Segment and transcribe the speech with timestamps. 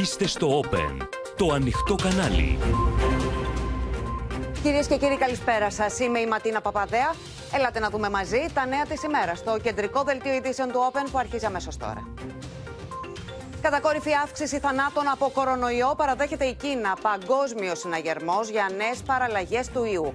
[0.00, 2.58] Είστε στο Open, το ανοιχτό κανάλι.
[4.62, 5.98] Κυρίες και κύριοι, καλησπέρα σας.
[5.98, 7.14] Είμαι η Ματίνα Παπαδέα.
[7.54, 11.18] Έλατε να δούμε μαζί τα νέα της ημέρας στο κεντρικό δελτίο ειδήσεων του Open που
[11.18, 12.08] αρχίζει αμέσως τώρα.
[13.60, 16.96] Κατακόρυφη αύξηση θανάτων από κορονοϊό παραδέχεται η Κίνα.
[17.02, 20.12] Παγκόσμιος συναγερμός για νέες παραλλαγές του ιού.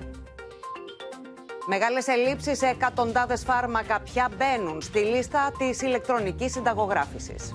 [1.65, 7.53] Μεγάλες ελλείψεις σε εκατοντάδες φάρμακα πια μπαίνουν στη λίστα της ηλεκτρονικής συνταγογράφησης.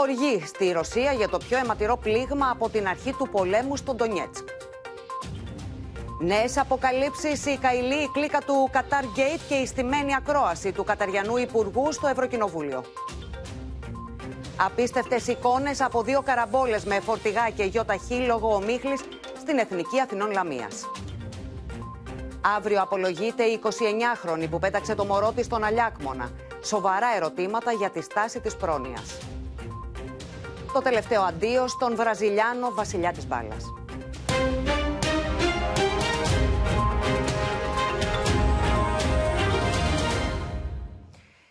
[0.00, 4.48] Οργή στη Ρωσία για το πιο αιματηρό πλήγμα από την αρχή του πολέμου στον Ντονιέτσκ.
[6.20, 11.92] Νέες αποκαλύψεις, η καηλή κλίκα του Qatar Gate και η στημένη ακρόαση του Καταριανού Υπουργού
[11.92, 12.84] στο Ευρωκοινοβούλιο.
[14.56, 19.00] Απίστευτες εικόνες από δύο καραμπόλες με φορτηγά και γιοταχή λόγω ομίχλης
[19.40, 20.90] στην Εθνική Αθηνών Λαμίας.
[22.56, 26.30] Αύριο απολογείται η 29χρονη που πέταξε το μωρό της στον Αλιάκμονα.
[26.62, 29.27] Σοβαρά ερωτήματα για τη στάση της πρόνοιας.
[30.72, 33.64] Το τελευταίο αντίο στον Βραζιλιάνο βασιλιά της μπάλας.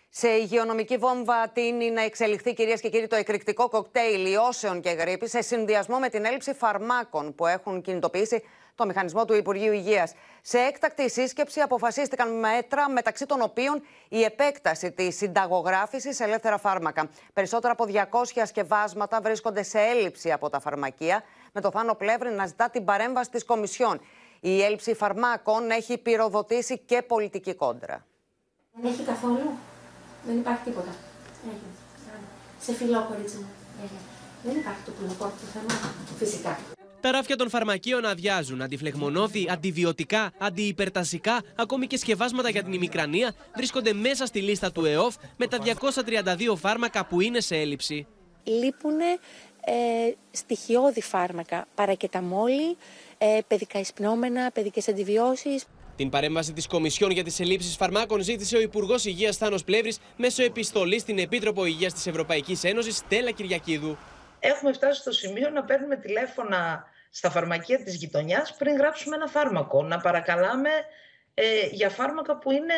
[0.08, 5.30] Σε υγειονομική βόμβα τίνει να εξελιχθεί, κυρίες και κύριοι, το εκρηκτικό κοκτέιλ ιώσεων και γρήπης
[5.30, 8.42] σε συνδυασμό με την έλλειψη φαρμάκων που έχουν κινητοποιήσει
[8.78, 10.12] το μηχανισμό του Υπουργείου Υγείας.
[10.42, 17.08] Σε έκτακτη σύσκεψη αποφασίστηκαν μέτρα, μεταξύ των οποίων η επέκταση της συνταγογράφησης σε ελεύθερα φάρμακα.
[17.32, 22.46] Περισσότερα από 200 σκευάσματα βρίσκονται σε έλλειψη από τα φαρμακεία, με το Θάνο Πλεύρη να
[22.46, 24.00] ζητά την παρέμβαση της Κομισιόν.
[24.40, 28.04] Η έλλειψη φαρμάκων έχει πυροδοτήσει και πολιτική κόντρα.
[28.72, 29.50] Δεν έχει καθόλου.
[30.26, 30.90] Δεν υπάρχει τίποτα.
[31.44, 31.66] Έχει.
[32.60, 33.48] Σε φιλό, κορίτσι μου.
[34.42, 35.92] Δεν υπάρχει το που το θέμα.
[36.18, 36.56] Φυσικά.
[37.00, 38.62] Τα ράφια των φαρμακείων αδειάζουν.
[38.62, 45.14] Αντιφλεγμονώθη, αντιβιωτικά, αντιυπερτασικά, ακόμη και σκευάσματα για την ημικρανία βρίσκονται μέσα στη λίστα του ΕΟΦ
[45.36, 48.06] με τα 232 φάρμακα που είναι σε έλλειψη.
[48.44, 52.76] Λείπουν ε, στοιχειώδη φάρμακα, παρακεταμόλη,
[53.18, 55.64] ε, παιδικά εισπνόμενα, παιδικές αντιβιώσεις.
[55.96, 60.42] Την παρέμβαση της Κομισιόν για τις ελλείψεις φαρμάκων ζήτησε ο Υπουργός Υγείας Θάνος Πλεύρης μέσω
[60.42, 63.96] επιστολής στην Επίτροπο Υγείας της Ευρωπαϊκής Ένωσης, Στέλλα Κυριακίδου.
[64.40, 69.82] Έχουμε φτάσει στο σημείο να παίρνουμε τηλέφωνα στα φαρμακεία της γειτονιάς πριν γράψουμε ένα φάρμακο.
[69.82, 70.70] Να παρακαλάμε
[71.34, 72.74] ε, για φάρμακα που είναι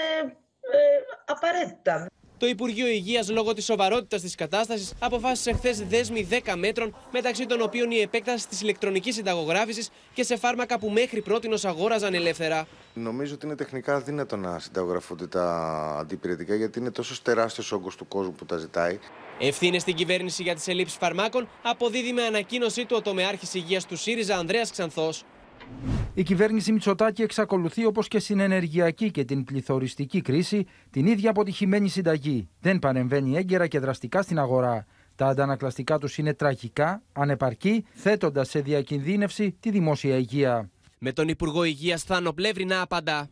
[0.60, 0.78] ε,
[1.24, 2.06] απαραίτητα.
[2.40, 7.60] Το Υπουργείο Υγείας, λόγω της σοβαρότητας της κατάστασης, αποφάσισε χθες δέσμη 10 μέτρων, μεταξύ των
[7.60, 12.66] οποίων η επέκταση της ηλεκτρονικής συνταγογράφησης και σε φάρμακα που μέχρι πρώτη αγόραζαν ελεύθερα.
[12.94, 15.46] Νομίζω ότι είναι τεχνικά αδύνατο να συνταγογραφούνται τα
[16.00, 18.98] αντιπηρετικά, γιατί είναι τόσο τεράστιος όγκος του κόσμου που τα ζητάει.
[19.42, 23.96] Ευθύνες στην κυβέρνηση για τις ελλείψεις φαρμάκων αποδίδει με ανακοίνωσή του ο τομεάρχης υγείας του
[23.96, 25.24] ΣΥΡΙΖΑ Ανδρέας Ξανθός.
[26.14, 31.88] Η κυβέρνηση Μητσοτάκη εξακολουθεί όπως και στην ενεργειακή και την πληθωριστική κρίση την ίδια αποτυχημένη
[31.88, 32.48] συνταγή.
[32.60, 34.86] Δεν παρεμβαίνει έγκαιρα και δραστικά στην αγορά.
[35.16, 40.70] Τα αντανακλαστικά τους είναι τραγικά, ανεπαρκή, θέτοντας σε διακινδύνευση τη δημόσια υγεία.
[41.02, 43.30] Με τον Υπουργό Υγείας Θάνο Πλεύρη να απαντά.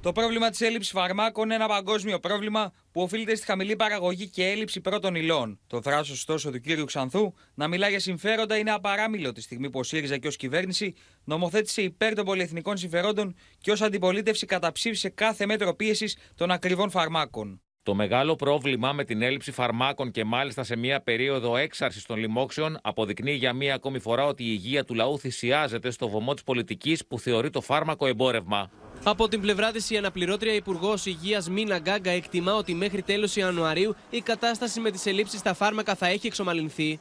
[0.00, 4.46] Το πρόβλημα της έλλειψης φαρμάκων είναι ένα παγκόσμιο πρόβλημα που οφείλεται στη χαμηλή παραγωγή και
[4.46, 5.60] έλλειψη πρώτων υλών.
[5.66, 9.78] Το θράσος, ωστόσο, του κύριου Ξανθού να μιλά για συμφέροντα είναι απαράμιλο τη στιγμή που
[9.78, 10.94] ο ΣΥΡΙΖΑ και ως κυβέρνηση
[11.24, 17.60] νομοθέτησε υπέρ των πολυεθνικών συμφερόντων και ως αντιπολίτευση καταψήφισε κάθε μέτρο πίεσης των ακριβών φαρμάκων.
[17.82, 22.78] Το μεγάλο πρόβλημα με την έλλειψη φαρμάκων και μάλιστα σε μια περίοδο έξαρσης των λοιμόξεων
[22.82, 27.06] αποδεικνύει για μία ακόμη φορά ότι η υγεία του λαού θυσιάζεται στο βωμό της πολιτικής
[27.06, 28.70] που θεωρεί το φάρμακο εμπόρευμα.
[29.04, 33.94] Από την πλευρά της, η αναπληρώτρια Υπουργός Υγείας Μίνα Γκάγκα εκτιμά ότι μέχρι τέλος Ιανουαρίου
[34.10, 37.00] η κατάσταση με τις ελλείψεις στα φάρμακα θα έχει εξομαλυνθεί.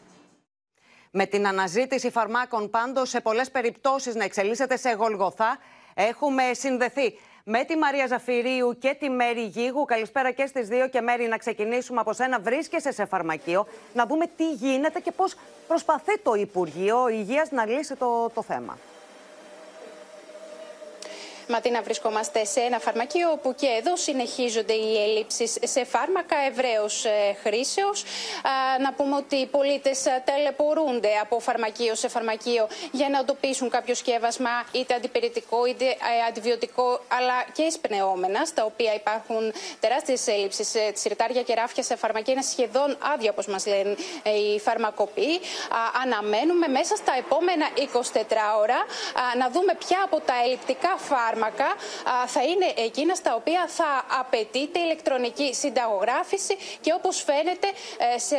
[1.12, 5.58] Με την αναζήτηση φαρμάκων πάντως σε πολλές περιπτώσεις να εξελίσσεται σε γολγοθά,
[5.94, 7.14] έχουμε συνδεθεί
[7.44, 9.86] με τη Μαρία Ζαφυρίου και τη Μέρη Γίγου.
[9.86, 10.88] Καλησπέρα και στις δύο.
[10.88, 12.40] Και Μέρη, να ξεκινήσουμε από σένα.
[12.40, 15.36] Βρίσκεσαι σε φαρμακείο, να δούμε τι γίνεται και πώς
[15.68, 18.78] προσπαθεί το Υπουργείο Υγείας να λύσει το, το θέμα.
[21.52, 27.38] Ματίνα, βρισκόμαστε σε ένα φαρμακείο όπου και εδώ συνεχίζονται οι ελλείψεις σε φάρμακα ευρέως ε,
[27.44, 28.04] χρήσεως.
[28.82, 33.96] Να πούμε ότι οι πολίτες ε, τελεπορούνται από φαρμακείο σε φαρμακείο για να εντοπίσουν κάποιο
[33.96, 35.96] σκεύασμα, είτε αντιπηρετικό είτε ε,
[36.28, 40.64] αντιβιωτικό, αλλά και εισπνεώμενα, στα οποία υπάρχουν τεράστιες έλλειψει.
[40.94, 45.40] Τσιρτάρια και ράφια σε φαρμακεία είναι σχεδόν άδεια, όπως μας λένε οι φαρμακοποιοί.
[46.04, 48.80] Αναμένουμε μέσα στα επόμενα 24 ώρα
[49.38, 51.76] να δούμε ποια από τα ελλειπτικά φάρμακα φάρμακα
[52.28, 57.68] θα είναι εκείνα στα οποία θα απαιτείται ηλεκτρονική συνταγογράφηση και όπως φαίνεται
[58.16, 58.38] ε, σε,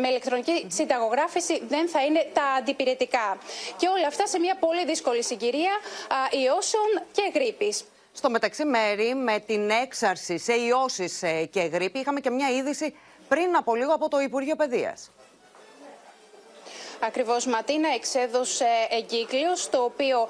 [0.00, 3.38] με ηλεκτρονική συνταγογράφηση δεν θα είναι τα αντιπηρετικά.
[3.76, 5.72] Και όλα αυτά σε μια πολύ δύσκολη συγκυρία
[6.44, 7.84] ιώσεων και γρήπης.
[8.12, 12.94] Στο μεταξύ μέρη με την έξαρση σε ιώσεις ε, και γρήπη είχαμε και μια είδηση
[13.28, 15.10] πριν από λίγο από το Υπουργείο Παιδείας.
[17.00, 20.28] Ακριβώς, Ματίνα εξέδωσε εγκύκλιο, στο οποίο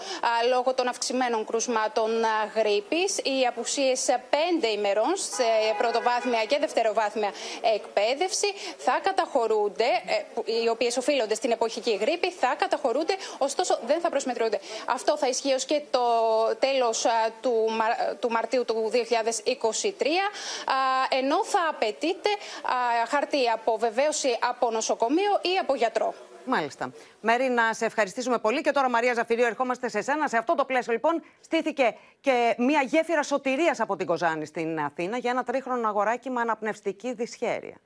[0.50, 2.11] λόγω των αυξημένων κρουσμάτων
[2.55, 5.44] γρήπης, οι απουσίες πέντε ημερών σε
[5.79, 7.32] πρωτοβάθμια και δευτεροβάθμια
[7.75, 8.47] εκπαίδευση
[8.79, 14.61] θα καταχωρούνται, ε, οι οποίες οφείλονται στην εποχική γρήπη, θα καταχωρούνται, ωστόσο δεν θα προσμετρούνται.
[14.87, 16.00] Αυτό θα ισχύει ως και το
[16.59, 17.06] τέλος
[17.41, 17.53] του,
[18.21, 20.31] του Μαρτίου του 2023,
[21.09, 22.31] ενώ θα απαιτείται
[23.09, 26.14] χαρτί αποβεβαίωση από νοσοκομείο ή από γιατρό.
[26.49, 26.93] Μάλιστα.
[27.21, 28.61] Μέρη, να σε ευχαριστήσουμε πολύ.
[28.61, 30.29] Και τώρα, Μαρία Ζαφυρίου, ερχόμαστε σε εσένα.
[30.29, 35.17] Σε αυτό το πλαίσιο, λοιπόν, στήθηκε και μια γέφυρα σωτηρίας από την Κοζάνη στην Αθήνα
[35.17, 37.77] για ένα τρίχρονο αγοράκι με αναπνευστική δυσχέρεια.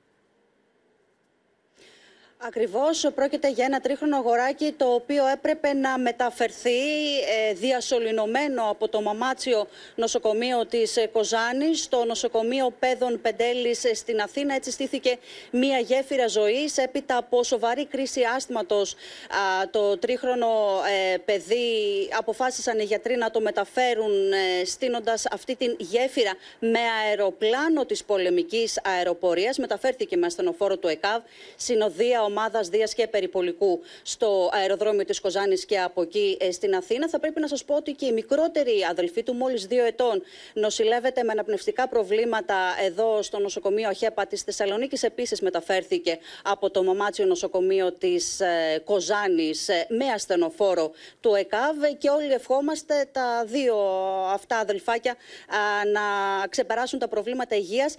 [2.45, 6.79] Ακριβώς πρόκειται για ένα τρίχρονο αγοράκι το οποίο έπρεπε να μεταφερθεί
[7.49, 14.21] ε, διασωληνωμένο από το Μαμάτσιο νοσοκομείο της ε, Κοζάνης στο νοσοκομείο Πέδων Πεντέλης ε, στην
[14.21, 14.55] Αθήνα.
[14.55, 15.17] Έτσι στήθηκε
[15.51, 18.95] μία γέφυρα ζωής έπειτα από σοβαρή κρίση άσθματος
[19.71, 20.47] το τρίχρονο
[21.13, 27.85] ε, παιδί αποφάσισαν οι γιατροί να το μεταφέρουν ε, στείνοντας αυτή την γέφυρα με αεροπλάνο
[27.85, 29.57] της πολεμικής αεροπορίας.
[29.57, 31.21] Μεταφέρθηκε με ασθενοφόρο του ΕΚΑΒ
[31.55, 37.09] συνοδεία ομάδας Δίας και Περιπολικού στο αεροδρόμιο της Κοζάνης και από εκεί ε, στην Αθήνα.
[37.09, 41.23] Θα πρέπει να σας πω ότι και η μικρότερη αδελφή του, μόλις δύο ετών, νοσηλεύεται
[41.23, 45.03] με αναπνευστικά προβλήματα εδώ στο νοσοκομείο Αχέπα της Θεσσαλονίκης.
[45.03, 51.77] Επίσης μεταφέρθηκε από το Μαμάτσιο νοσοκομείο της ε, Κοζάνης ε, με ασθενοφόρο του ΕΚΑΒ.
[51.97, 53.75] Και όλοι ευχόμαστε τα δύο
[54.33, 55.15] αυτά αδελφάκια
[55.91, 56.01] να
[56.47, 57.95] ξεπεράσουν τα προβλήματα υγείας.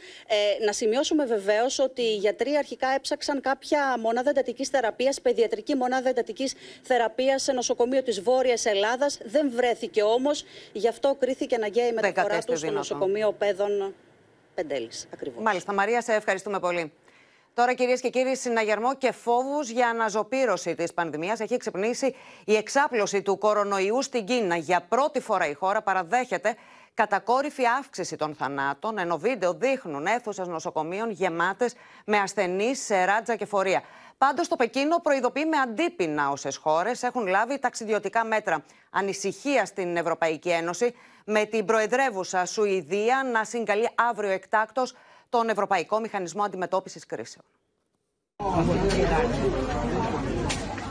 [0.64, 6.08] Να σημειώσουμε βεβαίως ότι οι γιατροί αρχικά έψαξαν κάποια μονάδα μονάδα εντατικής θεραπείας, παιδιατρική μονάδα
[6.08, 9.18] εντατικής θεραπείας σε νοσοκομείο της Βόρειας Ελλάδας.
[9.24, 13.94] Δεν βρέθηκε όμως, γι' αυτό κρίθηκε αναγκαία η μεταφορά του στο νοσοκομείο Πέδων
[14.54, 15.08] Πεντέλης.
[15.40, 16.92] Μάλιστα, Μαρία, σε ευχαριστούμε πολύ.
[17.54, 23.22] Τώρα, κυρίες και κύριοι, συναγερμό και φόβους για αναζωπήρωση της πανδημίας έχει ξυπνήσει η εξάπλωση
[23.22, 24.56] του κορονοϊού στην Κίνα.
[24.56, 26.56] Για πρώτη φορά η χώρα παραδέχεται
[26.94, 31.74] κατακόρυφη αύξηση των θανάτων, ενώ βίντεο δείχνουν αίθουσες νοσοκομείων γεμάτες
[32.04, 33.82] με ασθενείς σε ράτζα και φορεία.
[34.18, 38.64] Πάντως, το Πεκίνο προειδοποιεί με αντίπεινα όσες χώρες έχουν λάβει ταξιδιωτικά μέτρα.
[38.90, 40.94] Ανησυχία στην Ευρωπαϊκή Ένωση,
[41.24, 44.94] με την προεδρεύουσα Σουηδία να συγκαλεί αύριο εκτάκτος
[45.28, 47.44] τον Ευρωπαϊκό Μηχανισμό Αντιμετώπισης Κρίσεων.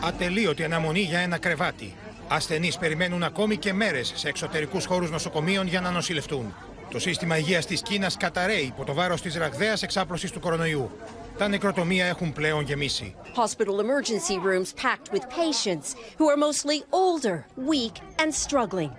[0.04, 1.96] Ατελείωτη αναμονή για ένα κρεβάτι.
[2.28, 6.56] Ασθενείς περιμένουν ακόμη και μέρες σε εξωτερικούς χώρους νοσοκομείων για να νοσηλευτούν.
[6.92, 10.92] Το σύστημα υγείας της Κίνας καταραίει υπό το βάρος της ραγδαίας εξάπλωσης του κορονοϊού.
[11.38, 13.16] Τα νεκροτομεία έχουν πλέον γεμίσει.
[13.36, 15.88] Hospital emergency rooms packed with patients
[16.18, 17.38] who are mostly older,
[17.72, 18.92] weak and struggling.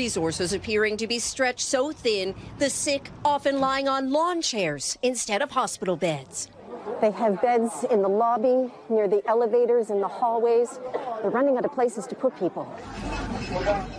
[0.00, 2.26] Resources appearing to be stretched so thin,
[2.62, 3.04] the sick
[3.34, 6.36] often lying on lawn chairs instead of hospital beds.
[7.04, 8.58] They have beds in the lobby,
[8.94, 10.70] near the elevators, in the hallways.
[11.20, 12.64] They're running out of places to put people.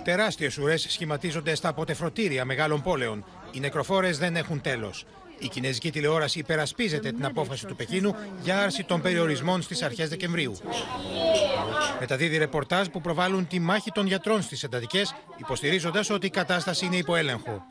[0.03, 3.25] Τεράστιες ουρές σχηματίζονται στα αποτεφρωτήρια μεγάλων πόλεων.
[3.51, 5.05] Οι νεκροφόρες δεν έχουν τέλος.
[5.39, 10.55] Η κινέζικη τηλεόραση υπερασπίζεται την απόφαση του Πεκίνου για άρση των περιορισμών στις αρχές Δεκεμβρίου.
[11.99, 16.97] Μεταδίδει ρεπορτάζ που προβάλλουν τη μάχη των γιατρών στις εντατικές, υποστηρίζοντας ότι η κατάσταση είναι
[16.97, 17.65] υπό έλεγχο.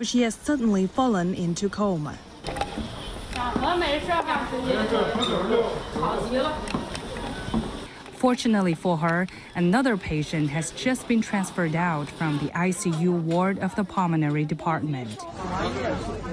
[8.29, 9.21] Fortunately for her,
[9.65, 15.17] another patient has just been transferred out from the ICU ward of the pulmonary department.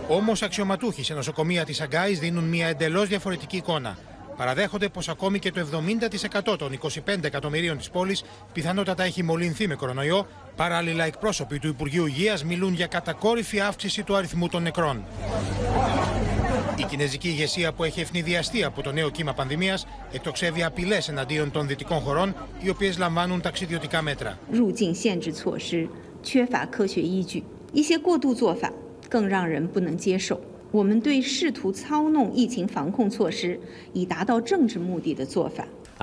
[0.07, 3.97] Όμως αξιωματούχοι σε νοσοκομεία της Αγκάης δίνουν μια εντελώς διαφορετική εικόνα.
[4.37, 8.23] Παραδέχονται πως ακόμη και το 70% των 25 εκατομμυρίων της πόλης
[8.53, 10.27] πιθανότατα έχει μολυνθεί με κορονοϊό.
[10.55, 15.03] Παράλληλα, εκπρόσωποι του Υπουργείου Υγείας μιλούν για κατακόρυφη αύξηση του αριθμού των νεκρών.
[16.81, 19.79] Η κινέζικη ηγεσία που έχει ευνηδιαστεί από το νέο κύμα πανδημία
[20.11, 24.39] εκτοξεύει απειλέ εναντίον των δυτικών χωρών, οι οποίε λαμβάνουν ταξιδιωτικά μέτρα.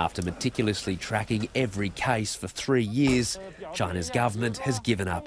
[0.06, 3.28] After meticulously tracking every case for three years,
[3.78, 5.26] China's government has given up.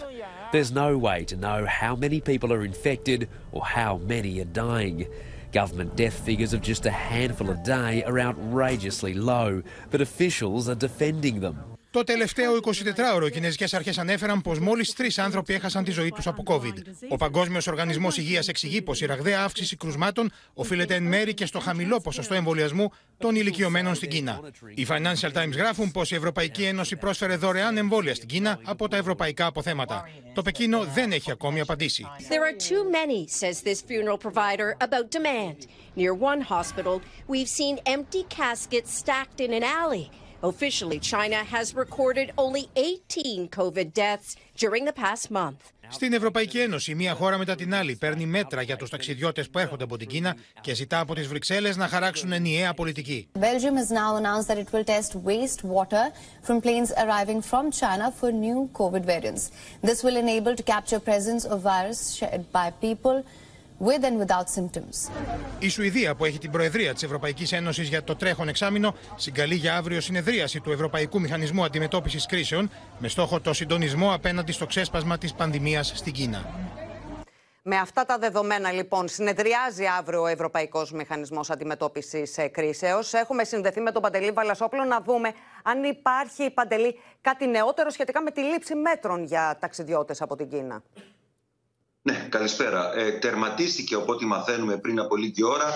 [0.53, 3.19] There's no way to know how many people are infected
[3.55, 4.99] or how many are dying.
[5.51, 10.75] Government death figures of just a handful a day are outrageously low, but officials are
[10.75, 11.70] defending them.
[11.91, 16.27] Το τελευταίο 24ωρο οι Κινέζικες Αρχές ανέφεραν πως μόλις τρεις άνθρωποι έχασαν τη ζωή τους
[16.27, 16.73] από COVID.
[17.09, 21.59] Ο Παγκόσμιος Οργανισμός Υγείας εξηγεί πως η ραγδαία αύξηση κρουσμάτων οφείλεται εν μέρη και στο
[21.59, 24.39] χαμηλό ποσοστό εμβολιασμού των ηλικιωμένων στην Κίνα.
[24.73, 28.97] Οι Financial Times γράφουν πως η Ευρωπαϊκή Ένωση πρόσφερε δωρεάν εμβόλια στην Κίνα από τα
[28.97, 30.09] ευρωπαϊκά αποθέματα.
[30.33, 32.05] Το Πεκίνο δεν έχει ακόμη απαντήσει.
[32.29, 35.57] There are too many, says this funeral provider, about demand.
[35.95, 40.09] Near one hospital, we've seen empty caskets stacked in an alley.
[40.42, 45.72] Officially, China has recorded only 18 COVID deaths during the past month.
[45.88, 49.84] Στην Ευρωπαϊκή Ένωση, μία χώρα μετά την άλλη παίρνει μέτρα για τους ταξιδιώτες που έρχονται
[49.84, 53.28] από την Κίνα και ζητά από τις Βρυξέλλες να χαράξουν ενιαία πολιτική.
[53.38, 56.04] Belgium has now announced that it will test wastewater
[56.42, 59.44] from planes arriving from China for new COVID variants.
[59.82, 63.16] This will enable to capture presence of virus shared by people
[63.81, 65.11] with and without symptoms.
[65.59, 69.75] Η Σουηδία, που έχει την Προεδρία της Ευρωπαϊκής Ένωσης για το τρέχον εξάμεινο, συγκαλεί για
[69.75, 72.69] αύριο συνεδρίαση του Ευρωπαϊκού Μηχανισμού Αντιμετώπισης Κρίσεων
[72.99, 76.45] με στόχο το συντονισμό απέναντι στο ξέσπασμα της πανδημίας στην Κίνα.
[77.63, 83.13] Με αυτά τα δεδομένα, λοιπόν, συνεδριάζει αύριο ο Ευρωπαϊκός Μηχανισμός Αντιμετώπισης Κρίσεως.
[83.13, 85.33] Έχουμε συνδεθεί με τον Παντελή Βαλασόπουλο να δούμε
[85.63, 90.83] αν υπάρχει, Παντελή, κάτι νεότερο σχετικά με τη λήψη μέτρων για ταξιδιώτες από την Κίνα.
[92.01, 92.95] Ναι, καλησπέρα.
[92.95, 95.73] Ε, τερματίστηκε, οπότε μαθαίνουμε πριν από λίγη ώρα,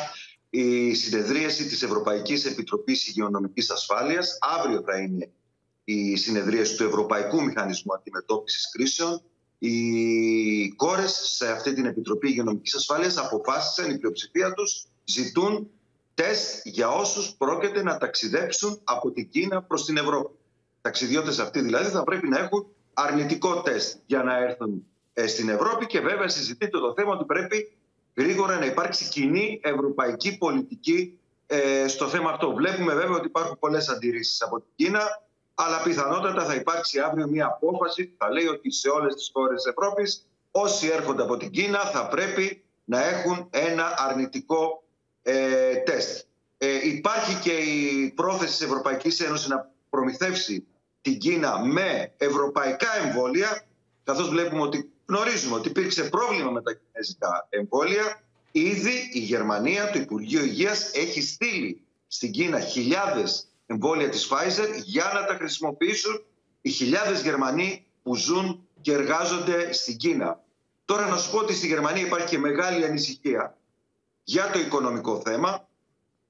[0.50, 4.38] η συνεδρίαση της Ευρωπαϊκής Επιτροπής Υγειονομικής Ασφάλειας.
[4.58, 5.30] Αύριο θα είναι
[5.84, 9.22] η συνεδρίαση του Ευρωπαϊκού Μηχανισμού Αντιμετώπισης Κρίσεων.
[9.60, 15.70] Οι κόρες σε αυτή την Επιτροπή Υγειονομικής Ασφάλειας αποφάσισαν, η πλειοψηφία τους ζητούν
[16.14, 20.36] τεστ για όσους πρόκειται να ταξιδέψουν από την Κίνα προς την Ευρώπη.
[20.82, 24.95] Ταξιδιώτες αυτοί δηλαδή θα πρέπει να έχουν αρνητικό τεστ για να έρθουν ε,
[25.28, 27.78] στην Ευρώπη και βέβαια συζητείται το θέμα ότι πρέπει
[28.16, 32.54] γρήγορα να υπάρξει κοινή ευρωπαϊκή πολιτική ε, στο θέμα αυτό.
[32.54, 37.46] Βλέπουμε βέβαια ότι υπάρχουν πολλές αντιρρήσεις από την Κίνα, αλλά πιθανότατα θα υπάρξει αύριο μια
[37.46, 41.50] απόφαση που θα λέει ότι σε όλες τις χώρες της Ευρώπης όσοι έρχονται από την
[41.52, 44.84] Κίνα θα πρέπει να έχουν ένα αρνητικό
[45.22, 46.26] ε, τεστ.
[46.58, 50.68] Ε, υπάρχει και η πρόθεση της Ευρωπαϊκής Ένωσης να προμηθεύσει
[51.02, 53.66] την Κίνα με ευρωπαϊκά εμβόλια,
[54.04, 58.24] καθώς βλέπουμε ότι γνωρίζουμε ότι υπήρξε πρόβλημα με τα κινέζικα εμβόλια.
[58.52, 65.12] Ήδη η Γερμανία, το Υπουργείο Υγείας, έχει στείλει στην Κίνα χιλιάδες εμβόλια της Pfizer για
[65.14, 66.24] να τα χρησιμοποιήσουν
[66.62, 70.44] οι χιλιάδες Γερμανοί που ζουν και εργάζονται στην Κίνα.
[70.86, 73.58] Τώρα να σου πω ότι στη Γερμανία υπάρχει και μεγάλη ανησυχία
[74.24, 75.68] για το οικονομικό θέμα.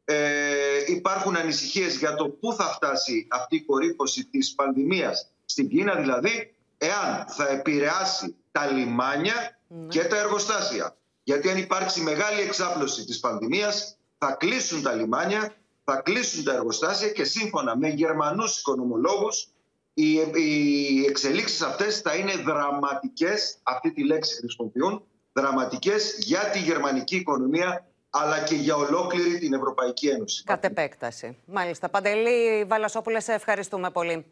[0.05, 5.95] Ε, υπάρχουν ανησυχίες για το πού θα φτάσει αυτή η κορύφωση της πανδημίας στην Κίνα,
[5.95, 9.87] δηλαδή εάν θα επηρεάσει τα λιμάνια ναι.
[9.87, 10.97] και τα εργοστάσια.
[11.23, 17.09] Γιατί αν υπάρξει μεγάλη εξάπλωση της πανδημίας θα κλείσουν τα λιμάνια, θα κλείσουν τα εργοστάσια
[17.09, 19.49] και σύμφωνα με γερμανούς οικονομολόγους
[19.93, 27.15] οι, οι εξελίξεις αυτές θα είναι δραματικές, αυτή τη λέξη χρησιμοποιούν, δραματικές για τη γερμανική
[27.15, 30.43] οικονομία αλλά και για ολόκληρη την Ευρωπαϊκή Ένωση.
[30.43, 31.37] Κατ' επέκταση.
[31.45, 31.89] Μάλιστα.
[31.89, 34.25] Παντελή Βαλασόπουλε, σε ευχαριστούμε πολύ.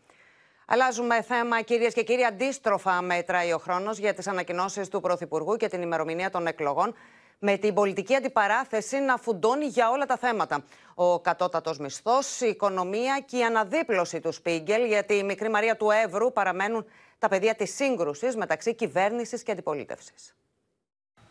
[0.68, 2.24] Αλλάζουμε θέμα, κυρίες και κύριοι.
[2.24, 6.96] Αντίστροφα μέτράει ο χρόνος για τις ανακοινώσεις του Πρωθυπουργού και την ημερομηνία των εκλογών,
[7.40, 10.64] με την πολιτική αντιπαράθεση να φουντώνει για όλα τα θέματα.
[10.96, 15.90] Ο κατώτατος μισθός, η οικονομία και η αναδίπλωση του Σπίγκελ, γιατί η μικρή Μαρία του
[15.90, 16.86] Εύρου παραμένουν
[17.20, 20.36] τα πεδία της σύγκρουσης μεταξύ κυβέρνησης και αντιπολίτευσης.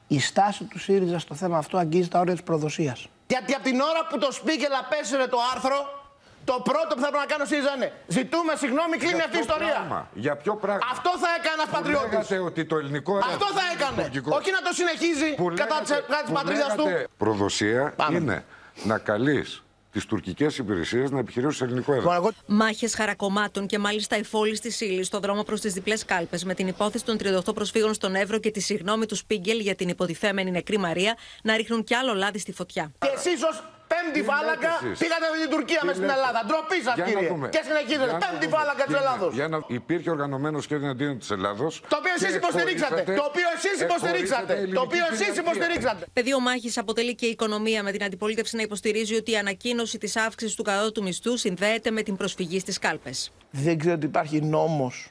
[0.06, 3.08] Η στάση του ΣΥΡΙΖΑ στο θέμα αυτό αγγίζει τα όρια της προδοσίας.
[3.26, 6.01] Γιατί από την ώρα που το Σπίγκελ απέσυρε το άρθρο,
[6.44, 9.74] το πρώτο που θα πρέπει να κάνω ΣΥΡΙΖΑ είναι ζητούμε συγγνώμη, κλείνει αυτή η ιστορία.
[9.74, 10.08] Πράγμα.
[10.14, 10.86] Για ποιο πράγμα.
[10.92, 12.30] Αυτό θα έκανε ένα πατριώτης.
[12.48, 14.02] ότι το ελληνικό Αυτό θα έκανε.
[14.38, 15.28] Όχι να το συνεχίζει
[15.62, 15.78] κατά
[16.26, 16.84] τη πατρίδας του.
[17.16, 18.18] Προδοσία Πάμε.
[18.18, 18.44] είναι
[18.82, 22.32] να καλείς τις τουρκικές υπηρεσίες να επιχειρήσουν σε ελληνικό έδαφος.
[22.46, 26.54] Μάχες χαρακομμάτων και μάλιστα η φόλη της ύλης στο δρόμο προς τις διπλές κάλπες με
[26.54, 30.50] την υπόθεση των 38 προσφύγων στον Εύρο και τη συγνώμη του Σπίγκελ για την υποτιθέμενη
[30.50, 32.92] νεκρή Μαρία να ρίχνουν κι άλλο λάδι στη φωτιά.
[32.98, 36.40] Και εσείς ως Πέμπτη φάλαγγα πήγατε με την Τουρκία με στην Ελλάδα.
[36.46, 37.28] Ντροπή σας, κύριε.
[37.54, 38.12] Και συνεχίζετε.
[38.24, 39.32] Πέμπτη φάλαγγα της Ελλάδος.
[39.66, 41.72] Υπήρχε οργανωμένο σχέδιο αντίον της Ελλάδος.
[41.88, 43.00] Το οποίο εσείς υποστηρίξατε.
[43.20, 44.54] Το οποίο εσείς υποστηρίξατε.
[44.74, 46.06] Το οποίο εσείς υποστηρίξατε.
[46.12, 50.16] Πεδίο μάχης αποτελεί και η οικονομία με την αντιπολίτευση να υποστηρίζει ότι η ανακοίνωση της
[50.16, 53.32] αύξησης του κατώτου μισθού συνδέεται με την προσφυγή στις κάλπες.
[53.50, 55.10] Δεν ξέρω ότι υπάρχει νόμος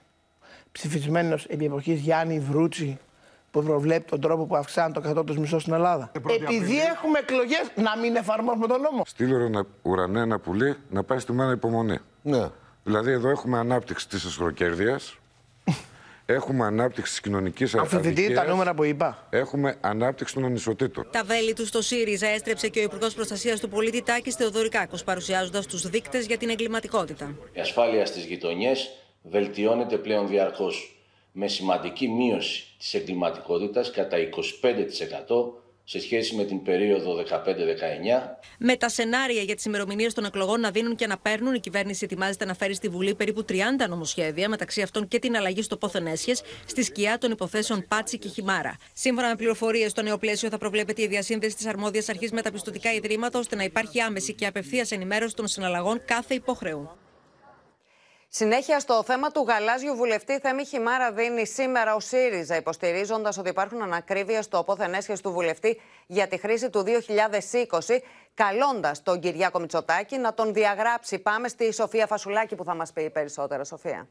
[0.71, 2.99] ψηφισμένος επί εποχής Γιάννη Βρούτσι
[3.51, 6.11] που προβλέπει τον τρόπο που αυξάνει το κατώτατο μισθό στην Ελλάδα.
[6.27, 9.03] Επειδή έχουμε εκλογές, να μην εφαρμόσουμε τον νόμο.
[9.05, 11.97] Στείλω ένα ουρανέ ένα πουλί να πάει στη μένα υπομονή.
[12.21, 12.49] Ναι.
[12.83, 15.17] Δηλαδή εδώ έχουμε ανάπτυξη της εσχροκέρδειας.
[16.25, 17.93] Έχουμε ανάπτυξη της κοινωνικής αδικίας.
[17.93, 19.27] Αμφισβητείτε τα νούμερα που είπα.
[19.29, 21.07] Έχουμε ανάπτυξη των ανισοτήτων.
[21.11, 25.65] Τα βέλη του στο ΣΥΡΙΖΑ έστρεψε και ο Υπουργός Προστασίας του Πολίτη Τάκης Θεοδωρικάκος, παρουσιάζοντας
[25.65, 27.35] τους δείκτες για την εγκληματικότητα.
[27.53, 28.89] Η ασφάλεια στις γειτονιές
[29.21, 31.00] βελτιώνεται πλέον διαρκώς
[31.31, 37.23] με σημαντική μείωση της εγκληματικότητας κατά 25% σε σχέση με την περίοδο 15-19.
[38.57, 42.03] Με τα σενάρια για τις ημερομηνίες των εκλογών να δίνουν και να παίρνουν, η κυβέρνηση
[42.03, 43.53] ετοιμάζεται να φέρει στη Βουλή περίπου 30
[43.89, 48.27] νομοσχέδια, μεταξύ αυτών και την αλλαγή στο πόθεν έσχες, στη σκιά των υποθέσεων Πάτσι και
[48.27, 48.75] Χιμάρα.
[48.93, 52.51] Σύμφωνα με πληροφορίες, στο νέο πλαίσιο θα προβλέπεται η διασύνδεση της αρμόδιας αρχής με τα
[52.51, 57.00] πιστοτικά ιδρύματα, ώστε να υπάρχει άμεση και απευθείας ενημέρωση των συναλλαγών κάθε υποχρεού.
[58.33, 63.81] Συνέχεια στο θέμα του γαλάζιου βουλευτή Θέμη Χιμάρα δίνει σήμερα ο ΣΥΡΙΖΑ, υποστηρίζοντας ότι υπάρχουν
[63.81, 67.99] ανακρίβειες στο πόθεν του βουλευτή για τη χρήση του 2020,
[68.33, 71.19] καλώντας τον Κυριάκο Μητσοτάκη να τον διαγράψει.
[71.19, 73.63] Πάμε στη Σοφία Φασουλάκη που θα μας πει περισσότερα.
[73.63, 74.07] Σοφία.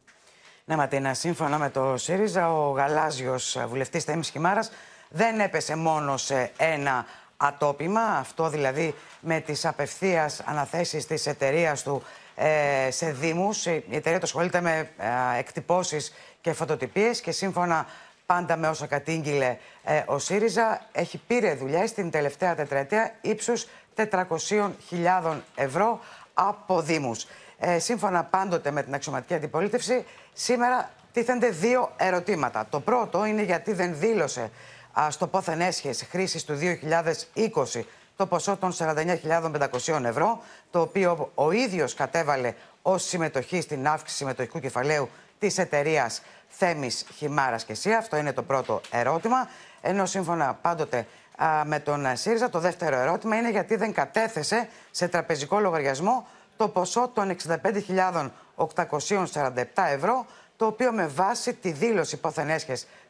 [0.65, 4.71] Ναι, Ματίνα, σύμφωνα με το ΣΥΡΙΖΑ, ο γαλάζιος βουλευτής Θέμης Χιμάρας
[5.09, 12.03] δεν έπεσε μόνος σε ένα ατόπιμα, αυτό δηλαδή με τις απευθείας αναθέσεις της εταιρείας του
[12.43, 13.67] ε, σε δήμους.
[13.67, 17.87] Η εταιρεία του ασχολείται με ε, εκτυπώσεις και φωτοτυπίες και σύμφωνα
[18.27, 23.67] πάντα με όσα κατήγγειλε ε, ο ΣΥΡΙΖΑ, έχει πήρε δουλειές την τελευταία τετραετία ύψους
[23.97, 26.01] 400.000 ευρώ
[26.35, 27.27] από δήμους.
[27.77, 32.67] σύμφωνα πάντοτε με την αξιωματική αντιπολίτευση, σήμερα τίθενται δύο ερωτήματα.
[32.71, 34.51] Το πρώτο είναι γιατί δεν δήλωσε
[35.09, 36.59] στο πόθεν έσχεση χρήσης του
[37.35, 37.83] 2020
[38.21, 44.61] το ποσό των 49.500 ευρώ, το οποίο ο ίδιος κατέβαλε ως συμμετοχή στην αύξηση συμμετοχικού
[44.61, 45.09] κεφαλαίου
[45.39, 47.99] της εταιρείας Θέμης Χιμάρας και ΣΥΑ.
[47.99, 49.49] Αυτό είναι το πρώτο ερώτημα.
[49.81, 51.07] Ενώ σύμφωνα πάντοτε
[51.65, 57.11] με τον ΣΥΡΙΖΑ, το δεύτερο ερώτημα είναι γιατί δεν κατέθεσε σε τραπεζικό λογαριασμό το ποσό
[57.15, 57.37] των
[58.57, 60.27] 65.847 ευρώ,
[60.61, 62.49] το οποίο με βάση τη δήλωση πόθεν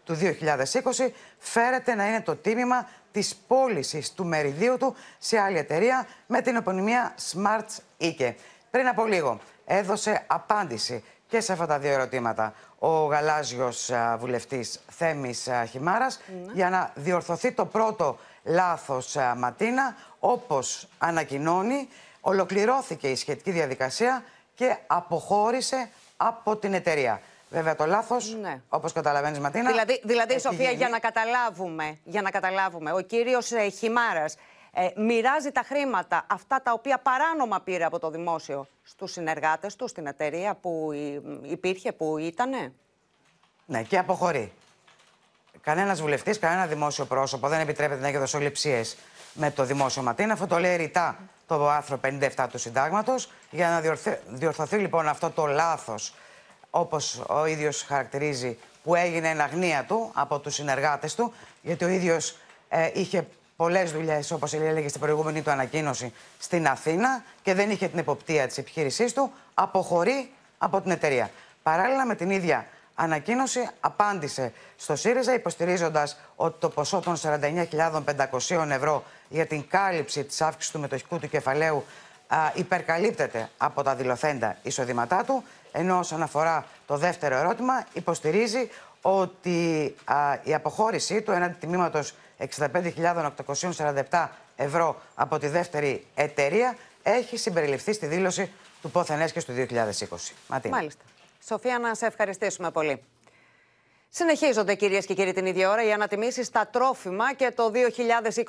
[0.04, 6.06] του 2020 φέρεται να είναι το τίμημα της πώλησης του μεριδίου του σε άλλη εταιρεία
[6.26, 8.34] με την επωνυμία Smarts Ike.
[8.70, 15.48] Πριν από λίγο έδωσε απάντηση και σε αυτά τα δύο ερωτήματα ο γαλάζιος βουλευτής Θέμης
[15.70, 16.52] Χιμάρας ναι.
[16.52, 21.88] για να διορθωθεί το πρώτο λάθος Ματίνα όπως ανακοινώνει
[22.20, 27.20] ολοκληρώθηκε η σχετική διαδικασία και αποχώρησε από την εταιρεία.
[27.50, 28.60] Βέβαια το λάθος, ναι.
[28.68, 29.70] όπως καταλαβαίνεις, Ματίνα.
[29.70, 34.36] Δηλαδή, δηλαδή Σοφία, για να καταλάβουμε, για να καταλάβουμε, ο κύριος ε, Χιμάρας
[34.72, 39.88] ε, μοιράζει τα χρήματα αυτά τα οποία παράνομα πήρε από το δημόσιο στους συνεργάτες του,
[39.88, 40.90] στην εταιρεία που
[41.42, 42.72] υπήρχε, που ήτανε;
[43.66, 44.52] Ναι, και αποχωρεί.
[45.60, 48.82] Κανένας βουλευτής, κανένα δημόσιο πρόσωπο δεν επιτρέπεται να έχει δοσοληψίε
[49.32, 50.32] με το δημόσιο Ματίνα.
[50.32, 52.00] Αυτό το λέει ρητά το άρθρο
[52.36, 53.30] 57 του Συντάγματος.
[53.50, 53.80] Για να
[54.26, 56.14] διορθωθεί λοιπόν αυτό το λάθος
[56.70, 61.88] όπως ο ίδιος χαρακτηρίζει, που έγινε εν αγνία του από τους συνεργάτες του, γιατί ο
[61.88, 62.36] ίδιος
[62.68, 67.88] ε, είχε πολλές δουλειές, όπως έλεγε στην προηγούμενη του ανακοίνωση, στην Αθήνα και δεν είχε
[67.88, 71.30] την εποπτεία της επιχείρησής του, αποχωρεί από την εταιρεία.
[71.62, 77.16] Παράλληλα με την ίδια ανακοίνωση απάντησε στο ΣΥΡΙΖΑ υποστηρίζοντας ότι το ποσό των
[78.48, 81.84] 49.500 ευρώ για την κάλυψη της αύξησης του μετοχικού του κεφαλαίου
[82.54, 88.70] υπερκαλύπτεται από τα δηλωθέντα εισοδήματά του ενώ όσον αφορά το δεύτερο ερώτημα, υποστηρίζει
[89.02, 89.94] ότι
[90.42, 92.14] η αποχώρησή του έναντι τιμήματος
[92.58, 98.50] 65.847 ευρώ από τη δεύτερη εταιρεία έχει συμπεριληφθεί στη δήλωση
[98.82, 100.68] του πόθεν και του 2020.
[100.70, 101.02] Μάλιστα.
[101.46, 103.02] Σοφία, να σε ευχαριστήσουμε πολύ.
[104.12, 107.70] Συνεχίζονται κυρίες και κύριοι την ίδια ώρα οι ανατιμήσεις στα τρόφιμα και το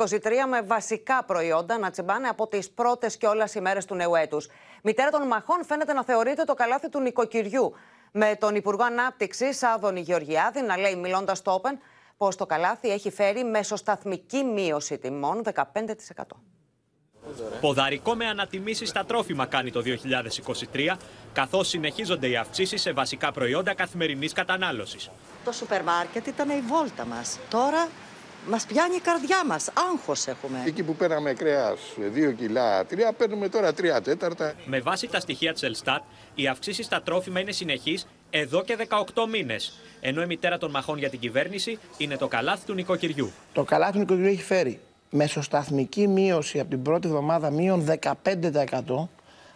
[0.05, 0.19] 2023
[0.49, 4.47] με βασικά προϊόντα να τσιμπάνε από τις πρώτες κιόλας ημέρες του νέου έτους.
[4.83, 7.73] Μητέρα των μαχών φαίνεται να θεωρείται το καλάθι του νοικοκυριού.
[8.11, 11.77] Με τον Υπουργό Ανάπτυξης, Άδωνη Γεωργιάδη, να λέει μιλώντας στο Open
[12.17, 15.63] πως το καλάθι έχει φέρει μεσοσταθμική μείωση τιμών 15%.
[17.61, 20.97] Ποδαρικό με ανατιμήσεις στα τρόφιμα κάνει το 2023,
[21.33, 25.09] καθώς συνεχίζονται οι αυξήσεις σε βασικά προϊόντα καθημερινής κατανάλωσης.
[25.45, 27.39] Το σούπερ μάρκετ ήταν η βόλτα μας.
[27.49, 27.87] Τώρα
[28.47, 29.69] Μας πιάνει η καρδιά μας.
[29.91, 30.63] Άγχος έχουμε.
[30.65, 31.79] Εκεί που παίρναμε κρέας
[32.13, 34.53] 2 κιλά, 3, παίρνουμε τώρα 3 τέταρτα.
[34.65, 36.03] Με βάση τα στοιχεία της Ελστάτ,
[36.35, 39.79] οι αυξήσεις στα τρόφιμα είναι συνεχείς εδώ και 18 μήνες.
[39.99, 43.31] Ενώ η μητέρα των μαχών για την κυβέρνηση είναι το καλάθι του νοικοκυριού.
[43.53, 44.79] Το καλάθι του νοικοκυριού έχει φέρει
[45.11, 49.07] μεσοσταθμική μείωση από την πρώτη εβδομάδα μείον 15%.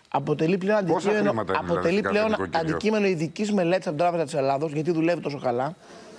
[0.08, 5.22] Αποτελεί πλέον αντικείμενο, αποτελεί πλέον αντικείμενο ειδικής μελέτης από την Τράπεζα της Ελλάδος, γιατί δουλεύει
[5.22, 5.76] τόσο καλά.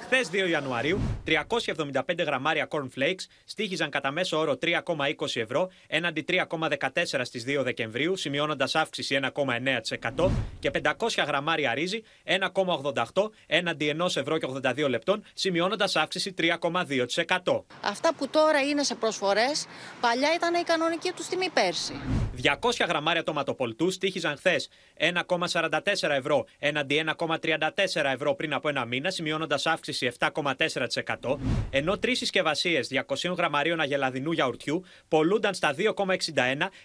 [0.09, 7.45] Χθες 2 Ιανουαρίου, 375 γραμμάρια cornflakes στήχιζαν κατά μέσο όρο 3,20 ευρώ έναντι 3,14 στις
[7.47, 10.93] 2 Δεκεμβρίου, σημειώνοντας αύξηση 1,9% και 500
[11.27, 17.65] γραμμάρια ρύζι 1,88 έναντι 1 ευρώ και 82 λεπτών, σημειώνοντας αύξηση 3,2%.
[17.81, 19.67] Αυτά που τώρα είναι σε προσφορές,
[20.01, 22.01] παλιά ήταν η κανονική τους τιμή πέρσι.
[22.43, 27.69] 200 γραμμάρια τοματοπολτού στήχιζαν χθες 1,44 ευρώ έναντι 1,34
[28.13, 31.37] ευρώ πριν από ένα μήνα, σημειώνοντας αύξηση 7,4%,
[31.71, 35.87] ενώ τρει συσκευασίε 200 γραμμαρίων αγελαδινού γιαουρτιού πολλούνταν στα 2,61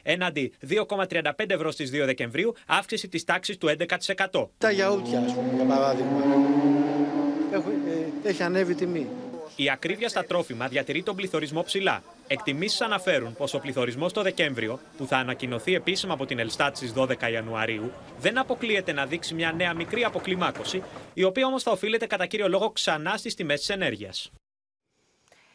[0.03, 3.75] έναντι 2,35 ευρώ στι 2 Δεκεμβρίου, αύξηση τη τάξη του
[4.31, 4.47] 11%.
[4.57, 6.19] Τα γιαούρτια, α πούμε, για παράδειγμα.
[7.51, 7.69] Έχω,
[8.23, 9.07] ε, έχει ανέβει τιμή.
[9.55, 12.03] Η ακρίβεια στα τρόφιμα διατηρεί τον πληθωρισμό ψηλά.
[12.27, 16.93] Εκτιμήσεις αναφέρουν πως ο πληθωρισμός το Δεκέμβριο, που θα ανακοινωθεί επίσημα από την Ελστάτ στις
[16.95, 20.83] 12 Ιανουαρίου, δεν αποκλείεται να δείξει μια νέα μικρή αποκλιμάκωση,
[21.13, 24.31] η οποία όμως θα οφείλεται κατά κύριο λόγο ξανά στις τιμές της ενέργειας.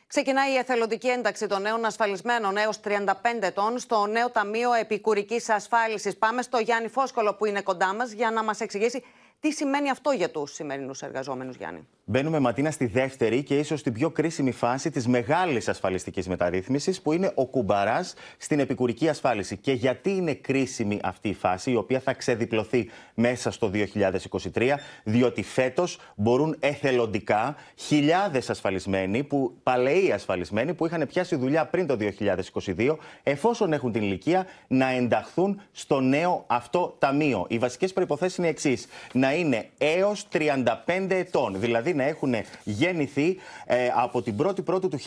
[0.09, 6.17] Ξεκινάει η εθελοντική ένταξη των νέων ασφαλισμένων έως 35 ετών στο νέο Ταμείο Επικουρικής Ασφάλισης.
[6.17, 9.05] Πάμε στο Γιάννη Φόσκολο που είναι κοντά μας για να μας εξηγήσει
[9.41, 13.93] τι σημαίνει αυτό για τους σημερινούς εργαζόμενους, Γιάννη; Μπαίνουμε, Ματίνα, στη δεύτερη και ίσως την
[13.93, 19.57] πιο κρίσιμη φάση της μεγάλης ασφαλιστικής μεταρρύθμισης, που είναι ο κουμπαράς στην επικουρική ασφάλιση.
[19.57, 25.43] Και γιατί είναι κρίσιμη αυτή η φάση, η οποία θα ξεδιπλωθεί μέσα στο 2023, διότι
[25.43, 32.97] φέτος μπορούν εθελοντικά χιλιάδες ασφαλισμένοι, που, παλαιοί ασφαλισμένοι, που είχαν πιάσει δουλειά πριν το 2022,
[33.23, 37.47] εφόσον έχουν την ηλικία, να ενταχθούν στο νέο αυτό ταμείο.
[37.49, 38.87] Οι βασικές προποθέσει είναι εξής.
[39.27, 40.65] Να είναι έως 35
[41.09, 42.35] ετών, δηλαδή να έχουν
[42.65, 43.37] γεννηθεί
[43.67, 44.99] ε, από την 1η Πρώτου του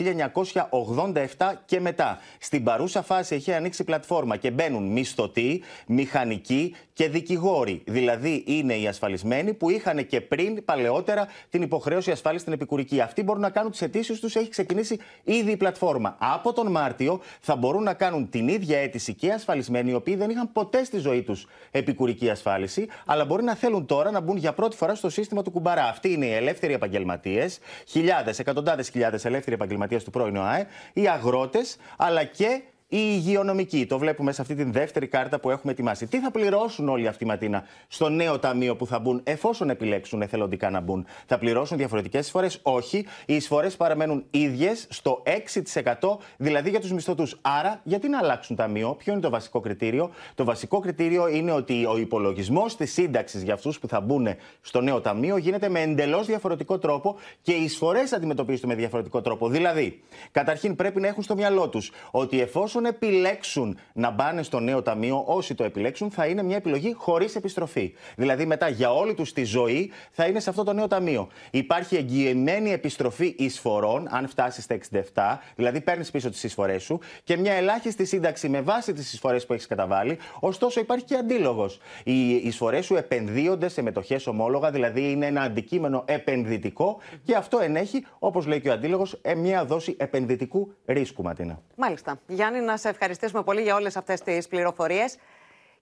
[1.37, 2.19] 1987 και μετά.
[2.39, 7.81] Στην παρούσα φάση έχει ανοίξει πλατφόρμα και μπαίνουν μισθωτοί, μηχανικοί και δικηγόροι.
[7.85, 13.01] Δηλαδή είναι οι ασφαλισμένοι που είχαν και πριν παλαιότερα την υποχρέωση ασφάλισης στην επικουρική.
[13.01, 16.15] Αυτοί μπορούν να κάνουν τις αιτήσεις τους, έχει ξεκινήσει ήδη η πλατφόρμα.
[16.19, 20.29] Από τον Μάρτιο θα μπορούν να κάνουν την ίδια αίτηση και ασφαλισμένοι, οι οποίοι δεν
[20.29, 24.53] είχαν ποτέ στη ζωή τους επικουρική ασφάλιση, αλλά μπορεί να θέλουν τώρα να μπουν για
[24.53, 25.83] πρώτη φορά στο σύστημα του κουμπαρά.
[25.83, 31.77] Αυτή είναι η ελεύθερη επαγγελματίες, χιλιάδες, εκατοντάδες χιλιάδες ελεύθεροι επαγγελματίες του πρώην ΟΑΕ, οι αγρότες,
[31.97, 33.85] αλλά και η υγειονομική.
[33.85, 36.07] Το βλέπουμε σε αυτή την δεύτερη κάρτα που έχουμε ετοιμάσει.
[36.07, 40.69] Τι θα πληρώσουν όλοι αυτοί, Ματίνα, στο νέο ταμείο που θα μπουν, εφόσον επιλέξουν εθελοντικά
[40.69, 43.05] να μπουν; Θα πληρώσουν διαφορετικές εισφορές; Όχι.
[43.25, 47.37] Οι εισφορές παραμένουν ίδιες στο 6%, δηλαδή για τους μισθωτούς.
[47.41, 51.85] Άρα, γιατί να αλλάξουν ταμείο, ποιο είναι το βασικό κριτήριο; Το βασικό κριτήριο είναι ότι
[51.85, 54.27] ο υπολογισμός της σύνταξης για αυτούς που θα μπουν
[54.61, 59.49] στο νέο ταμείο γίνεται με εντελώς διαφορετικό τρόπο και οι εισφορές αντιμετωπίζονται με διαφορετικό τρόπο.
[59.49, 64.59] Δηλαδή, καταρχήν πρέπει να έχουν στο μυαλό τους ότι εφόσον εφόσον επιλέξουν να μπάνε στο
[64.59, 67.93] νέο ταμείο, όσοι το επιλέξουν, θα είναι μια επιλογή χωρίς επιστροφή.
[68.15, 71.27] Δηλαδή, μετά για όλη τους τη ζωή θα είναι σε αυτό το νέο ταμείο.
[71.51, 77.37] Υπάρχει εγγυημένη επιστροφή εισφορών, αν φτάσεις στα 67, δηλαδή παίρνεις πίσω τις εισφορές σου και
[77.37, 80.17] μια ελάχιστη σύνταξη με βάση τις εισφορές που έχεις καταβάλει.
[80.39, 81.79] Ωστόσο, υπάρχει και αντίλογος.
[82.03, 88.05] Οι εισφορές σου επενδύονται σε μετοχές ομόλογα, δηλαδή είναι ένα αντικείμενο επενδυτικό και αυτό ενέχει,
[88.19, 91.61] όπως λέει και ο αντίλογος, ε, μια δόση επενδυτικού ρίσκου, Ματίνα.
[91.75, 92.19] Μάλιστα.
[92.27, 95.17] Γιάννη, να σε ευχαριστήσουμε πολύ για όλες αυτές τις πληροφορίες.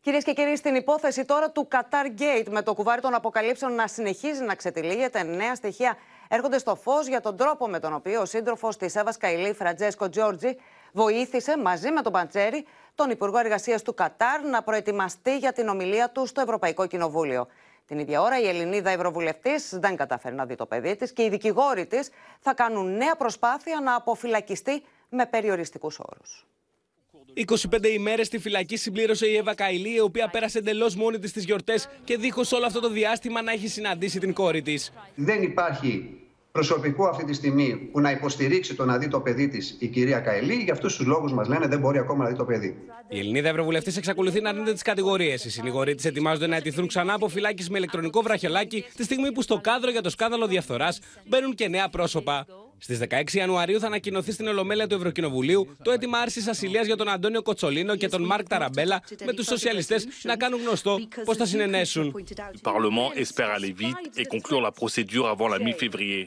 [0.02, 3.88] Κυρίες και κύριοι, στην υπόθεση τώρα του Qatar Gate, με το κουβάρι των αποκαλύψεων να
[3.88, 5.97] συνεχίζει να ξετυλίγεται, νέα στοιχεία
[6.28, 10.10] έρχονται στο φως για τον τρόπο με τον οποίο ο σύντροφος της Εύας Καηλή, Φραντζέσκο
[10.10, 10.58] Τζόρτζι,
[10.91, 16.10] βοήθησε μαζί με τον Παντσέρη, τον Υπουργό Εργασίας του Κατάρ, να προετοιμαστεί για την ομιλία
[16.10, 17.47] του στο Ευρωπαϊκό Κοινοβούλιο.
[17.86, 21.30] Την ίδια ώρα, η Ελληνίδα Ευρωβουλευτής δεν κατάφερε να δει το παιδί της και οι
[21.30, 26.47] δικηγόροι της θα κάνουν νέα προσπάθεια να αποφυλακιστεί με περιοριστικούς όρους.
[27.45, 31.43] 25 ημέρες στη φυλακή συμπλήρωσε η Εύα Καηλή, η οποία πέρασε εντελώς μόνη της τις
[31.43, 34.93] γιορτές και δίχως όλο αυτό το διάστημα να έχει συναντήσει την κόρη της.
[35.15, 36.10] Δεν υπάρχει
[36.52, 40.19] προσωπικό αυτή τη στιγμή που να υποστηρίξει το να δει το παιδί της η κυρία
[40.19, 40.54] Καηλή.
[40.54, 42.78] Για αυτούς τους λόγους μας λένε δεν μπορεί ακόμα να δει το παιδί.
[43.08, 45.45] Η Ελληνίδα Ευρωβουλευτής εξακολουθεί να αρνείται τις κατηγορίες.
[45.45, 49.41] Οι συνηγοροί της ετοιμάζονται να αιτηθούν ξανά από φυλάκιση με ηλεκτρονικό βραχελάκι, τη στιγμή που
[49.41, 52.45] στο κάδρο για το σκάνδαλο διαφθοράς μπαίνουν και νέα πρόσωπα.
[52.80, 57.10] Στις 16 Ιανουαρίου θα ανακοινωθεί στην Ολομέλεια του Ευρωκοινοβουλίου το αίτημα άρσης ασυλίας για τον
[57.10, 62.13] Αντώνιο Κοτσολίνο και τον Μάρκ Ταραμπέλα με τους σοσιαλιστές να κάνουν γνωστό πώς θα συνενέσουν.
[62.54, 66.24] Le Parlement espère aller vite et conclure la procédure avant la mi-février.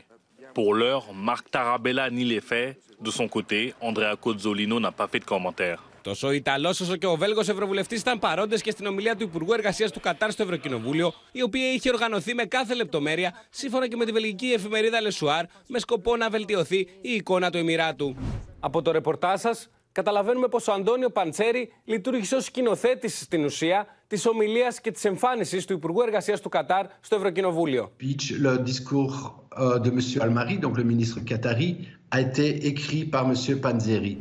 [0.54, 2.70] Pour l'heure, Marc Tarabella nie les faits.
[3.06, 5.78] De son côté, Andrea Cozzolino n'a pas fait de commentaire.
[6.02, 9.52] Τόσο ο Ιταλός όσο και ο Βέλγος Ευρωβουλευτής ήταν παρόντες και στην ομιλία του Υπουργού
[9.52, 14.04] Εργασίας του Κατάρ στο Ευρωκοινοβούλιο, η οποία είχε οργανωθεί με κάθε λεπτομέρεια, σύμφωνα και με
[14.04, 18.16] τη βελγική εφημερίδα Λεσουάρ, με σκοπό να βελτιωθεί η εικόνα του Εμμυράτου.
[18.60, 24.26] Από το ρεπορτάζ σας, καταλαβαίνουμε πως ο Αντώνιο Παντσέρη λειτουργήσε ως σκηνοθέτης στην ουσία της
[24.26, 27.92] ομιλίας και της εμφάνισης του Υπουργού Εργασίας του Κατάρ στο Ευρωκοινοβούλιο.
[28.42, 29.16] Le discours
[29.84, 29.98] de M.
[30.24, 31.70] Almari, donc le ministre qatari,
[32.16, 33.34] a été écrit par M.
[33.64, 34.14] Panzeri.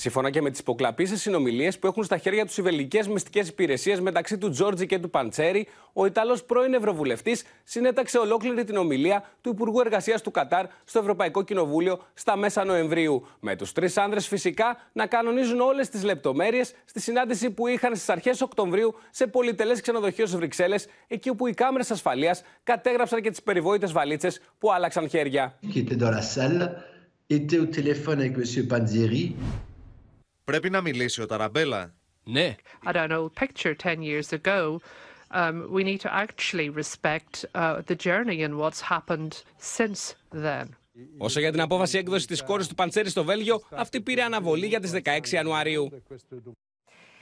[0.00, 4.00] Σύμφωνα και με τις υποκλαπήσεις συνομιλίες που έχουν στα χέρια τους οι βελγικές μυστικές υπηρεσίες
[4.00, 9.50] μεταξύ του Τζόρτζι και του Παντσέρη, ο Ιταλός πρώην Ευρωβουλευτής συνέταξε ολόκληρη την ομιλία του
[9.50, 13.26] Υπουργού Εργασίας του Κατάρ στο Ευρωπαϊκό Κοινοβούλιο στα μέσα Νοεμβρίου.
[13.40, 18.08] Με τους τρεις άνδρες φυσικά να κανονίζουν όλες τις λεπτομέρειες στη συνάντηση που είχαν στις
[18.08, 23.42] αρχές Οκτωβρίου σε πολυτελές ξενοδοχείο στις Βρυξέλλες, εκεί όπου οι κάμερες ασφαλείας κατέγραψαν και τις
[23.42, 25.58] περιβόητες βαλίτσες που άλλαξαν χέρια.
[27.30, 28.66] était au téléphone avec M.
[28.72, 29.24] Panzeri
[30.48, 31.94] Πρέπει να μιλήσει ο Ταραμπέλα.
[32.24, 32.54] Ναι.
[32.86, 34.78] I don't know, picture 10 years ago.
[35.30, 39.32] Um, we need to actually respect uh, the journey and what's happened
[39.76, 40.66] since then.
[41.18, 44.80] Όσο για την απόφαση έκδοσης της κόρης του Παντσέρη στο Βέλγιο, αυτή πήρε αναβολή για
[44.80, 46.02] τις 16 Ιανουαρίου.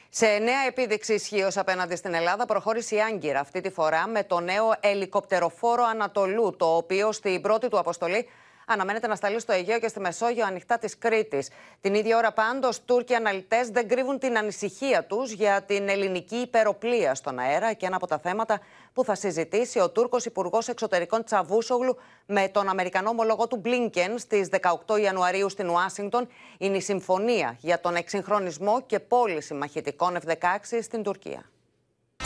[0.08, 4.40] Σε νέα επίδειξη ισχύω απέναντι στην Ελλάδα προχώρησε η Άγκυρα αυτή τη φορά με το
[4.40, 8.28] νέο ελικοπτεροφόρο Ανατολού, το οποίο στην πρώτη του αποστολή
[8.66, 11.50] αναμένεται να σταλεί στο Αιγαίο και στη Μεσόγειο ανοιχτά της Κρήτης.
[11.80, 17.14] Την ίδια ώρα, πάντως, Τούρκοι αναλυτές δεν κρύβουν την ανησυχία τους για την ελληνική υπεροπλία
[17.14, 18.60] στον αέρα και ένα από τα θέματα
[18.92, 24.48] που θα συζητήσει ο Τούρκος Υπουργός Εξωτερικών Τσαβούσογλου με τον Αμερικανό ομολογό του Μπλίνκεν sτι
[24.86, 31.02] 18 Ιανουαρίου στην Ουάσιγκτον είναι η συμφωνία για τον εξυγχρονισμό και πώληση μαχητικών F-16 στην
[31.02, 31.50] Τουρκία.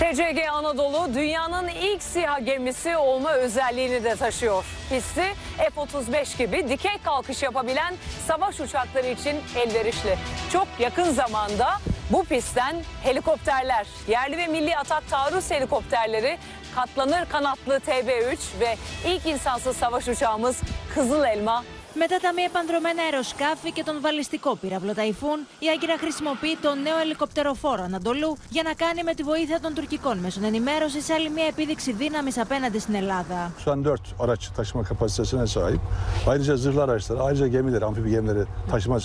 [0.00, 4.64] TCG Anadolu dünyanın ilk SİHA gemisi olma özelliğini de taşıyor.
[4.90, 5.24] Pisti
[5.56, 7.94] F-35 gibi dikey kalkış yapabilen
[8.26, 10.18] savaş uçakları için elverişli.
[10.52, 11.68] Çok yakın zamanda
[12.10, 16.38] bu pistten helikopterler, yerli ve milli atak taarruz helikopterleri,
[16.74, 20.60] katlanır kanatlı TB3 ve ilk insansız savaş uçağımız
[20.94, 26.56] Kızıl Elma Μετά τα μη επανδρομένα αεροσκάφη και τον βαλιστικό πύραυλο Ταϊφούν, η Άγκυρα χρησιμοποιεί
[26.62, 31.30] το νέο ελικοπτεροφόρο Ανατολού για να κάνει με τη βοήθεια των τουρκικών μέσων ενημέρωσης άλλη
[31.30, 33.52] μια επίδειξη δύναμης απέναντι στην Ελλάδα.
[33.64, 35.80] Şu an 4 araç taşıma kapasitesine sahip.
[36.26, 39.00] Ayrıca zırhlı araçları, ayrıca gemileri, amfibi gemileri taşıma e,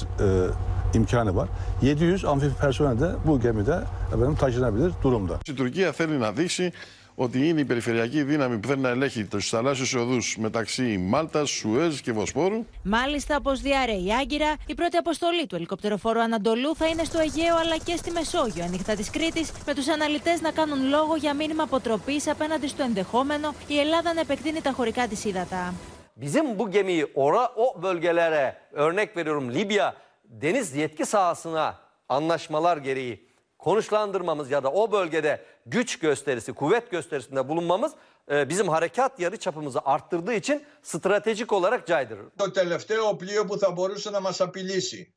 [0.93, 1.47] imkanı var.
[1.81, 5.39] 700 amfibi personel de bu gemide efendim, taşınabilir durumda.
[5.47, 6.71] Η Τουρκία θέλει να δείξει
[7.15, 11.99] ότι είναι η περιφερειακή δύναμη που θέλει να ελέγχει τους θαλάσσιους οδούς μεταξύ Μάλτας, Σουέζ
[11.99, 12.65] και Βοσπόρου.
[12.83, 17.55] Μάλιστα, όπως διαρρέει η Άγκυρα, η πρώτη αποστολή του ελικοπτεροφόρου Ανατολού θα είναι στο Αιγαίο
[17.55, 21.63] αλλά και στη Μεσόγειο, ανοιχτά της Κρήτης, με τους αναλυτές να κάνουν λόγο για μήνυμα
[21.63, 25.73] αποτροπής απέναντι στο ενδεχόμενο η Ελλάδα να επεκτείνει τα χωρικά της ύδατα.
[26.21, 33.24] Bizim bu gemiyi ora, o bölgelere örnek veriyorum Libya deniz yetki sahasına anlaşmalar gereği
[33.65, 37.91] konuşlandırmamız ya da o bölgede güç gösterisi, kuvvet gösterisinde bulunmamız
[38.31, 42.25] e, bizim harekat yarı çapımızı arttırdığı için stratejik olarak caydırır.
[42.37, 45.13] Το τελευταίο πλοίο που θα μπορούσε να μας απειλήσει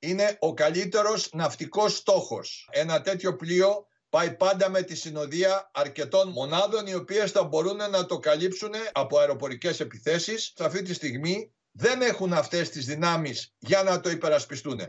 [0.00, 2.68] είναι ο καλύτερος ναυτικός στόχος.
[2.70, 8.06] Ένα τέτοιο πλοίο πάει πάντα με τη συνοδεία αρκετών μονάδων οι οποίες θα μπορούν να
[8.06, 10.52] το καλύψουν από αεροπορικές επιθέσεις.
[10.56, 14.80] Σε αυτή τη στιγμή δεν έχουν αυτές τις δυνάμεις για να το υπερασπιστούν.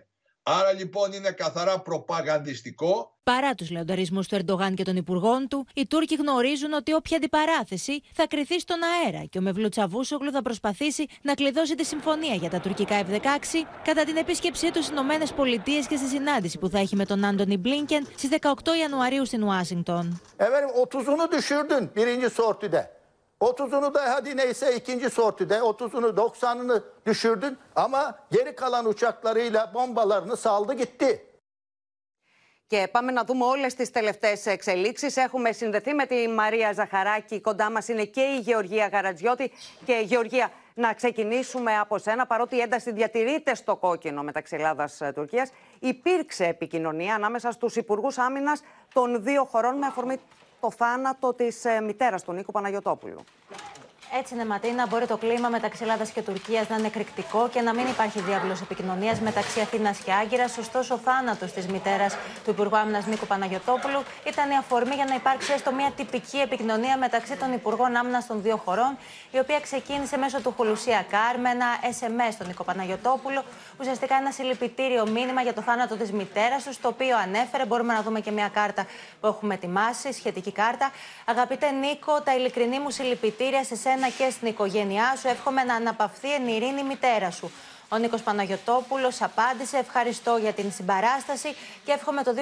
[0.45, 3.11] Άρα λοιπόν είναι καθαρά προπαγανδιστικό.
[3.23, 8.01] Παρά τους λεονταρισμούς του Ερντογάν και των υπουργών του, οι Τούρκοι γνωρίζουν ότι όποια αντιπαράθεση
[8.13, 12.49] θα κρυθεί στον αέρα και ο Μευλού Τσαβούσογλου θα προσπαθήσει να κλειδώσει τη συμφωνία για
[12.49, 16.79] τα τουρκικά F-16 κατά την επίσκεψή του στις Ηνωμένες Πολιτείες και στη συνάντηση που θα
[16.79, 20.21] έχει με τον Άντωνι Μπλίνκεν στις 18 Ιανουαρίου στην Ουάσιγκτον.
[20.37, 23.02] Efendim 30'unu düşürdün birinci sortide.
[23.43, 30.73] 30'unu da hadi neyse ikinci sortide 30'unu 90'ını düşürdün ama geri kalan uçaklarıyla bombalarını saldı
[30.73, 31.33] gitti.
[32.67, 35.17] Και πάμε να δούμε όλες τις τελευταίες εξελίξεις.
[35.17, 37.41] Έχουμε συνδεθεί με τη Μαρία Ζαχαράκη.
[37.41, 39.51] Κοντά μας είναι και η Γεωργία Γαρατζιώτη.
[39.85, 42.25] Και Γεωργία, να ξεκινήσουμε από σένα.
[42.25, 49.23] Παρότι η ένταση διατηρείται στο κόκκινο μεταξύ Ελλάδα-Τουρκία, υπήρξε επικοινωνία ανάμεσα στους υπουργούς άμυνας των
[49.23, 50.19] δύο χωρών με αφορμή
[50.63, 53.23] το θάνατο της μητέρας του Νίκου Παναγιοτόπουλου.
[54.19, 54.87] Έτσι είναι, Ματίνα.
[54.87, 58.57] Μπορεί το κλίμα μεταξύ Ελλάδας και Τουρκίας να είναι εκρηκτικό και να μην υπάρχει διάβολο
[58.61, 60.57] επικοινωνίας μεταξύ Αθήνας και Άγκυρας.
[60.57, 65.15] Ωστόσο, ο θάνατος της μητέρας του Υπουργού Άμυνας Νίκου Παναγιοτόπουλου ήταν η αφορμή για να
[65.15, 68.97] υπάρξει έστω μια τυπική επικοινωνία μεταξύ των Υπουργών Άμυνας των δύο χωρών,
[69.31, 73.43] η οποία ξεκίνησε μέσω του Χουλουσία Κάρ με ένα SMS στον Νίκο Παναγιοτόπουλο.
[73.79, 77.65] Ουσιαστικά ένα συλληπιτήριο μήνυμα για το θάνατο της μητέρας τους, το οποίο ανέφερε.
[77.65, 78.85] Μπορούμε να δούμε και μια κάρτα
[79.21, 80.91] που έχουμε ετοιμάσει, σχετική κάρτα.
[81.25, 85.27] Αγαπητέ Νίκο, τα ειλικρινή μου συλληπιτήρια σε σένα και στην οικογένειά σου.
[85.27, 87.51] Εύχομαι να αναπαυθεί εν ειρήνη η μητέρα σου.
[87.93, 92.39] Ο Νίκος Παναγιοτόπουλος απάντησε: Ευχαριστώ για την συμπαράσταση και εύχομαι το 2023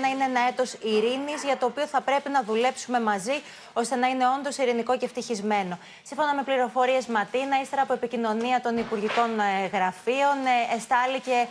[0.00, 4.06] να είναι ένα έτος ειρήνης για το οποίο θα πρέπει να δουλέψουμε μαζί ώστε να
[4.06, 5.78] είναι όντως ειρηνικό και ευτυχισμένο.
[6.02, 9.30] Σύμφωνα με πληροφορίες Ματίνα, ύστερα από επικοινωνία των Υπουργικών
[9.72, 10.36] Γραφείων,
[10.76, 11.46] εστάληκε,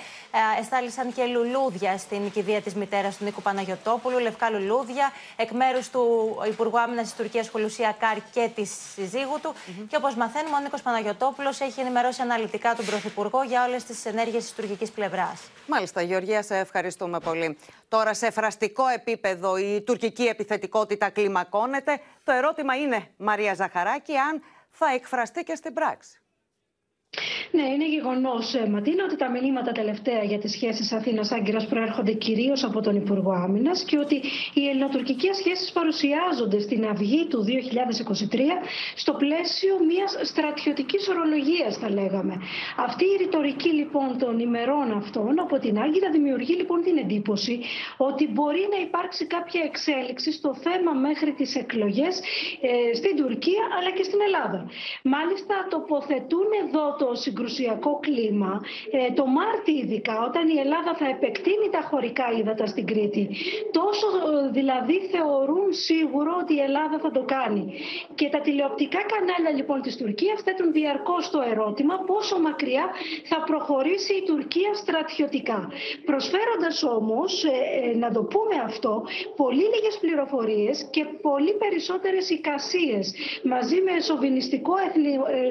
[0.60, 6.04] εστάλησαν και λουλούδια στην κηδεία της μητέρας του Νίκου Παναγιοτόπουλου, λευκά λουλούδια, εκ μέρους του
[6.48, 9.54] Υπουργού Άμυνας της Τουρκίας Χολουσία Κάρ και της συζύγου του.
[9.88, 14.44] Και όπως μαθαίνουμε, ο Νίκος Παναγιοτόπουλος έχει ενημερώσει αναλυτικά τον Πρωθυπουργό για όλες τις ενέργειες
[14.44, 15.42] της τουρκικής πλευράς.
[15.68, 17.58] Μάλιστα, Γεωργία, σε ευχαριστούμε πολύ.
[17.88, 22.00] Τώρα, σε φραστικό επίπεδο, η τουρκική επιθετικότητα κλιμακώνεται.
[22.24, 26.23] Το ερώτημα είναι, Μαρία Ζαχαράκη, αν θα εκφραστεί και στην πράξη.
[27.52, 32.82] Ναι, είναι γεγονός, Ματίνα, ότι τα μηνύματα τελευταία για τις σχέσεις Αθήνα-Άγκυρα προέρχονται κυρίως από
[32.82, 34.16] τον Υπουργό Άμυνας και ότι
[34.54, 38.40] οι ελληνοτουρκικές σχέσεις παρουσιάζονται στην αυγή του 2023
[38.96, 42.42] στο πλαίσιο μιας στρατιωτικής ορολογίας, θα λέγαμε.
[42.78, 47.60] Αυτή η ρητορική λοιπόν των ημερών αυτών από την Άγκυρα δημιουργεί λοιπόν την εντύπωση
[47.98, 52.22] ότι μπορεί να υπάρξει κάποια εξέλιξη στο θέμα μέχρι τις εκλογές
[52.62, 54.60] ε, στην Τουρκία αλλά και στην Ελλάδα.
[55.04, 58.54] Μάλιστα, τοποθετούν εδώ το συγκρουσιακό κλίμα,
[58.92, 63.24] ε, το Μάρτι ειδικά, όταν η Ελλάδα θα επεκτείνει τα χωρικά ύδατα στην Κρήτη,
[63.80, 67.64] τόσο ε, δηλαδή θεωρούν σίγουρο ότι η Ελλάδα θα το κάνει.
[68.16, 72.86] Και τα τηλεοπτικά κανάλια λοιπόν της Τουρκίας θέτουν διαρκώς το ερώτημα πόσο μακριά
[73.32, 75.60] θα προχωρήσει η Τουρκία στρατιωτικά.
[76.10, 78.94] Προσφέροντας όμως, ε, να το πούμε αυτό,
[79.36, 83.06] πολύ λίγες πληροφορίες και πολύ περισσότερες εικασίες
[83.44, 84.74] μαζί με σοβινιστικό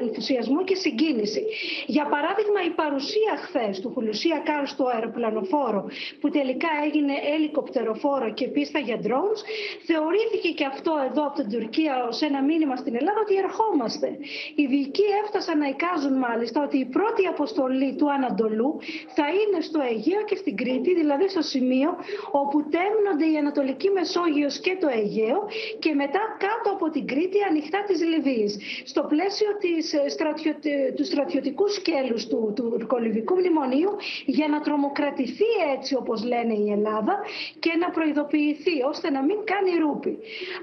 [0.02, 1.41] ενθουσιασμό και συγκίνηση.
[1.86, 5.82] Για παράδειγμα, η παρουσία χθες του Χουλουσία Κάρ στο αεροπλανοφόρο,
[6.20, 9.40] που τελικά έγινε ελικοπτεροφόρο και πίστα για drones,
[9.88, 14.08] θεωρήθηκε και αυτό εδώ από την Τουρκία ως ένα μήνυμα στην Ελλάδα ότι ερχόμαστε.
[14.54, 18.70] Οι δικοί έφτασαν να εικάζουν μάλιστα ότι η πρώτη αποστολή του Ανατολού
[19.16, 21.90] θα είναι στο Αιγαίο και στην Κρήτη, δηλαδή στο σημείο
[22.30, 25.40] όπου τέμνονται η Ανατολική Μεσόγειος και το Αιγαίο
[25.78, 28.52] και μετά κάτω από την Κρήτη ανοιχτά της Λιβύης.
[28.84, 30.52] Στο πλαίσιο της ε, στρατιω...
[30.96, 33.90] του στρατιωτικού στρατιωτικούς σκέλους του, του τουρκολιβικού μνημονίου
[34.26, 37.14] για να τρομοκρατηθεί έτσι όπως λένε η Ελλάδα
[37.58, 40.18] και να προειδοποιηθεί ώστε να μην κάνει ρούπι.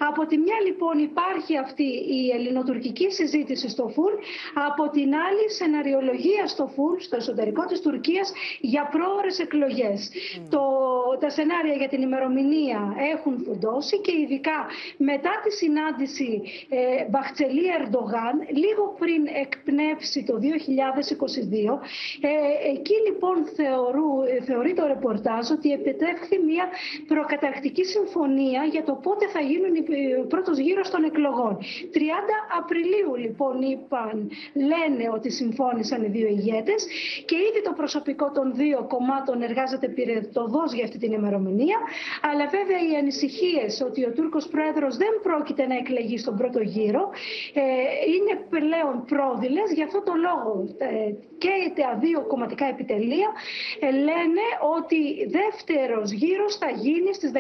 [0.10, 4.14] Από τη μια λοιπόν υπάρχει αυτή η ελληνοτουρκική συζήτηση στο ΦΟΥΡ,
[4.70, 10.12] από την άλλη σεναριολογία στο ΦΟΥΡ, στο εσωτερικό της Τουρκίας για πρόορες εκλογές.
[10.50, 10.64] Το,
[11.20, 12.82] τα σενάρια για την ημερομηνία
[13.14, 14.60] έχουν φουντώσει και ειδικά
[14.98, 16.78] μετά τη συνάντηση ε,
[17.10, 20.49] Μπαχτσελή Ερντογάν, λίγο πριν εκπνεύσει το 2022.
[22.22, 22.30] Ε,
[22.76, 26.66] εκεί λοιπόν θεωρού, ε, θεωρεί το ρεπορτάζ ότι επιτεύχθη μια
[27.08, 29.74] προκαταρκτική συμφωνία για το πότε θα γίνουν
[30.24, 31.58] ο πρώτος γύρος των εκλογών.
[31.58, 31.60] 30
[32.60, 36.88] Απριλίου λοιπόν είπαν, λένε ότι συμφώνησαν οι δύο ηγέτες
[37.26, 41.78] και ήδη το προσωπικό των δύο κομμάτων εργάζεται πυρετοδός για αυτή την ημερομηνία.
[42.32, 47.04] Αλλά βέβαια οι ανησυχίες ότι ο Τούρκος Πρόεδρος δεν πρόκειται να εκλεγεί στον πρώτο γύρο
[47.54, 47.64] ε,
[48.16, 49.68] είναι πλέον πρόδειλες.
[49.78, 50.39] Γι' αυτό το λόγο
[50.78, 50.88] ε,
[51.44, 53.30] και τα δύο κομματικά επιτελεία
[53.80, 54.46] ε, λένε
[54.78, 55.00] ότι
[55.40, 57.40] δεύτερος γύρος θα γίνει στις 14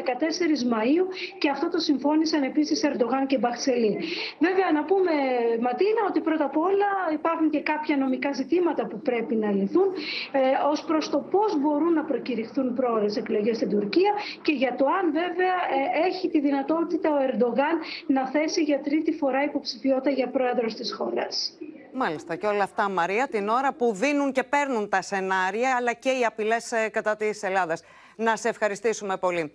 [0.71, 1.05] Μαΐου
[1.38, 3.93] και αυτό το συμφώνησαν επίσης Ερντογάν και Μπαξελή.
[4.39, 5.13] Βέβαια να πούμε
[5.59, 9.88] Ματίνα ότι πρώτα απ' όλα υπάρχουν και κάποια νομικά ζητήματα που πρέπει να λυθούν
[10.31, 10.39] ε,
[10.71, 15.12] ως προς το πώς μπορούν να προκηρυχθούν πρόορες εκλογές στην Τουρκία και για το αν
[15.12, 17.75] βέβαια ε, έχει τη δυνατότητα ο Ερντογάν
[18.07, 21.57] να θέσει για τρίτη φορά υποψηφιότητα για πρόεδρος της χώρας.
[21.93, 26.10] Μάλιστα και όλα αυτά Μαρία την ώρα που δίνουν και παίρνουν τα σενάρια αλλά και
[26.10, 27.82] οι απειλές ε, κατά της Ελλάδας.
[28.15, 29.54] Να σε ευχαριστήσουμε πολύ.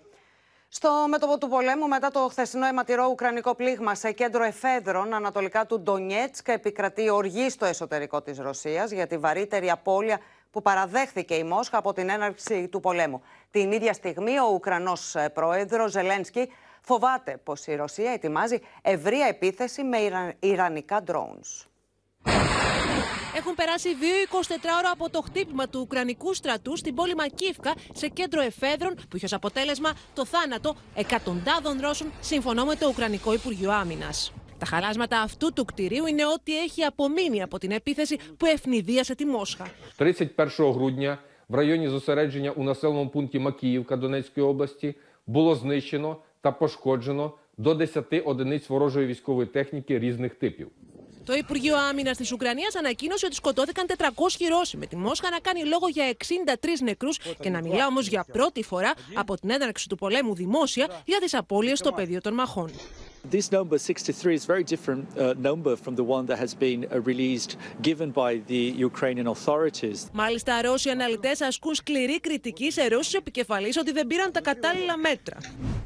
[0.68, 5.80] Στο μέτωπο του πολέμου, μετά το χθεσινό αιματηρό ουκρανικό πλήγμα σε κέντρο εφέδρων ανατολικά του
[5.80, 10.20] Ντονιέτσκ, επικρατεί οργή στο εσωτερικό της Ρωσίας για τη βαρύτερη απώλεια
[10.50, 13.22] που παραδέχθηκε η Μόσχα από την έναρξη του πολέμου.
[13.50, 19.82] Την ίδια στιγμή, ο Ουκρανός ε, πρόεδρος Ζελένσκι φοβάται πως η Ρωσία ετοιμάζει ευρεία επίθεση
[19.82, 19.98] με
[20.40, 21.73] ιρανικά drones.
[23.39, 23.89] Έχουν περάσει
[24.31, 29.15] 2-24 ώρα από το χτύπημα του Ουκρανικού στρατού στην πόλη Μακίφκα σε κέντρο εφέδρων που
[29.15, 34.09] είχε ως αποτέλεσμα το θάνατο εκατοντάδων Ρώσων σύμφωνα με το Ουκρανικό Υπουργείο Άμυνα.
[34.57, 39.25] Τα χαλάσματα αυτού του κτηρίου είναι ό,τι έχει απομείνει από την επίθεση που ευνηδίασε τη
[39.25, 39.65] Μόσχα.
[39.97, 47.33] 31 грудня в районі зосередження у населеному пункті Макіївка Донецької області було знищено та пошкоджено
[47.57, 50.67] до 10 одиниць ворожої військової техніки різних типів.
[51.24, 54.02] Το Υπουργείο Άμυνας της Ουκρανίας ανακοίνωσε ότι σκοτώθηκαν 400
[54.48, 58.24] Ρώσοι, με τη Μόσχα να κάνει λόγο για 63 νεκρούς και να μιλά όμως για
[58.32, 62.70] πρώτη φορά από την έναρξη του πολέμου δημόσια για τις απώλειες στο πεδίο των μαχών.
[63.30, 67.00] This number 63 is very different uh, number from the one that has been uh,
[67.10, 67.56] released
[67.88, 70.08] given by the Ukrainian authorities.
[70.12, 75.36] Μάλιστα, Ρώσοι αναλυτές ασκούν σκληρή κριτική σε Ρώσους επικεφαλεί ότι δεν πήραν τα κατάλληλα μέτρα.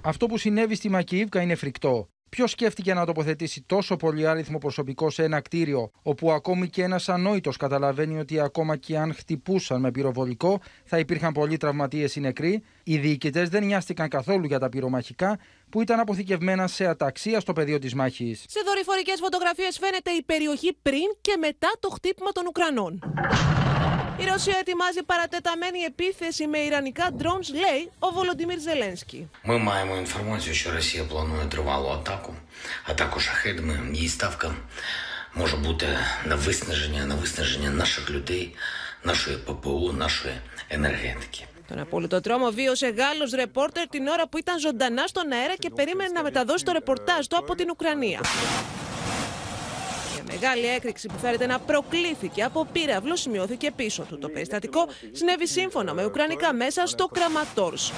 [0.03, 2.09] Αυτό που συνέβη στη Μακίιβκα είναι φρικτό.
[2.29, 7.09] Ποιος σκέφτηκε να τοποθετήσει τόσο πολύ άριθμο προσωπικό σε ένα κτίριο, όπου ακόμη και ένας
[7.09, 12.63] ανόητος καταλαβαίνει ότι ακόμα και αν χτυπούσαν με πυροβολικό θα υπήρχαν πολλοί τραυματίες ή νεκροί,
[12.83, 15.39] οι διοικητές δεν νοιάστηκαν καθόλου για τα πυρομαχικά
[15.71, 18.45] που ήταν αποθηκευμένα σε αταξία στο πεδίο της μάχης.
[18.49, 23.01] Σε δορυφορικές φωτογραφίες φαίνεται η περιοχή πριν και μετά το χτύπημα των Ουκρανών.
[24.21, 29.31] Η Ρωσία ετοιμάζει παρατεταμένη επίθεση με ιρανικά drones, λέει ο Βολοντιμίρ Ζελένσκι.
[29.47, 32.35] Мы маємо інформацію, що Росія планує тривалу атаку,
[32.87, 33.81] атаку шахедами.
[33.93, 34.55] Її ставка
[35.35, 35.87] може бути
[36.25, 37.07] на виснаження,
[37.61, 38.55] на наших людей,
[39.47, 39.93] ППУ.
[41.69, 46.11] Τον απόλυτο τρόμο βίωσε Γάλλος ρεπόρτερ την ώρα που ήταν ζωντανά στον αέρα και περίμενε
[46.13, 48.21] να μεταδώσει το ρεπορτάζ του από την Ουκρανία.
[50.31, 54.19] Μια μεγάλη έκρηξη που φέρεται να προκλήθηκε από πύραυλο σημειώθηκε πίσω του.
[54.19, 57.93] Το περιστατικό συνέβη σύμφωνα με ουκρανικά μέσα στο Κραματόρς.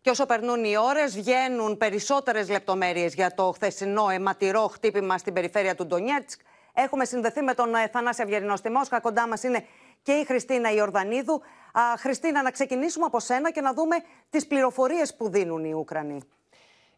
[0.00, 5.74] Και όσο περνούν οι ώρες, βγαίνουν περισσότερες λεπτομέρειες για το χθεσινό αιματηρό χτύπημα στην περιφέρεια
[5.74, 6.40] του Ντονιέτσκ.
[6.74, 9.00] Έχουμε συνδεθεί με τον ε, Θανάση Αυγερινό στη Μόσχα.
[9.00, 9.64] Κοντά μας είναι
[10.02, 11.42] και η Χριστίνα Ιορδανίδου.
[11.72, 13.96] Α, Χριστίνα, να ξεκινήσουμε από σένα και να δούμε
[14.30, 16.20] τις πληροφορίες που δίνουν οι Ουκρανοί.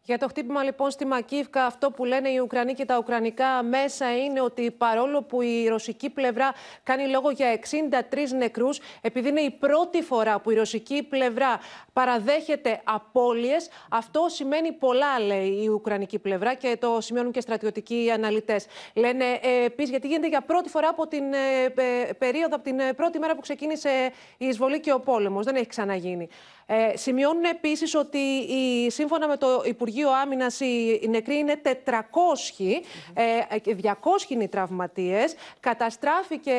[0.07, 4.17] Για το χτύπημα λοιπόν στη Μακίβκα, αυτό που λένε οι Ουκρανοί και τα Ουκρανικά μέσα
[4.17, 6.53] είναι ότι παρόλο που η ρωσική πλευρά
[6.83, 11.59] κάνει λόγο για 63 νεκρούς, επειδή είναι η πρώτη φορά που η ρωσική πλευρά
[11.93, 18.65] παραδέχεται απώλειες, αυτό σημαίνει πολλά, λέει η Ουκρανική πλευρά και το σημειώνουν και στρατιωτικοί αναλυτές.
[18.93, 23.19] Λένε ε, επίσης, γιατί γίνεται για πρώτη φορά από την ε, περίοδο, από την πρώτη
[23.19, 25.45] μέρα που ξεκίνησε η εισβολή και ο πόλεμος.
[25.45, 26.27] Δεν έχει ξαναγίνει.
[26.69, 32.81] Ε, σημειώνουν επίσης ότι η, σύμφωνα με το Υπουργείο Άμυνας οι νεκροί είναι 400,
[33.13, 35.35] ε, 200 είναι οι τραυματίες.
[35.59, 36.53] Καταστράφηκε,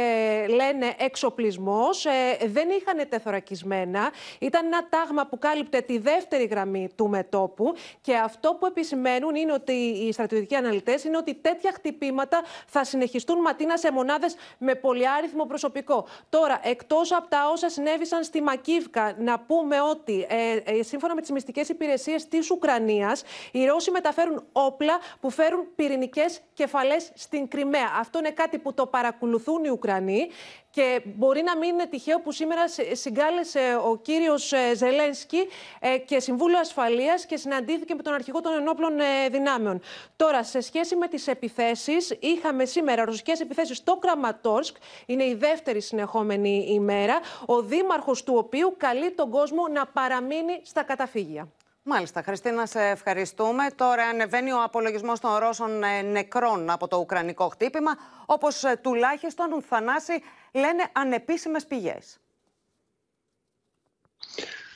[0.48, 2.10] λένε, εξοπλισμός, ε,
[2.46, 4.10] δεν είχαν τεθωρακισμένα.
[4.38, 9.52] Ήταν ένα τάγμα που κάλυπτε τη δεύτερη γραμμή του μετόπου και αυτό που επισημαίνουν είναι
[9.52, 15.44] ότι οι στρατιωτικοί αναλυτές είναι ότι τέτοια χτυπήματα θα συνεχιστούν ματίνα σε μονάδες με πολυάριθμο
[15.44, 16.06] προσωπικό.
[16.28, 21.14] Τώρα, εκτός από τα όσα συνέβησαν στη Μακίβκα, να πούμε ότι ότι ε, ε, σύμφωνα
[21.14, 23.22] με τις μυστικές υπηρεσίες της Ουκρανίας,
[23.52, 27.90] οι Ρώσοι μεταφέρουν όπλα που φέρουν πυρηνικές κεφαλές στην Κρυμαία.
[27.98, 30.28] Αυτό είναι κάτι που το παρακολουθούν οι Ουκρανοί
[30.70, 35.48] και μπορεί να μην είναι τυχαίο που σήμερα συγκάλεσε ο κύριος ε, Ζελένσκι
[35.80, 38.92] ε, και Συμβούλιο Ασφαλείας και συναντήθηκε με τον αρχηγό των ενόπλων
[39.30, 39.80] δυνάμεων.
[40.16, 44.76] Τώρα, σε σχέση με τις επιθέσεις, είχαμε σήμερα ρωσικές επιθέσεις στο Κραματόρσκ.
[45.06, 47.20] Είναι η δεύτερη συνεχόμενη ημέρα.
[47.46, 51.48] Ο δήμαρχος του οποίου καλεί τον κόσμο να παραμείνει στα καταφύγια.
[51.90, 53.66] Μάλιστα, Χριστίνα, σε ευχαριστούμε.
[53.74, 57.90] Τώρα ανεβαίνει ο απολογισμός των Ρώσων ε, νεκρών από το Ουκρανικό χτύπημα,
[58.26, 60.12] όπως ε, τουλάχιστον Θανάση
[60.52, 62.18] λένε ανεπίσημες πηγές.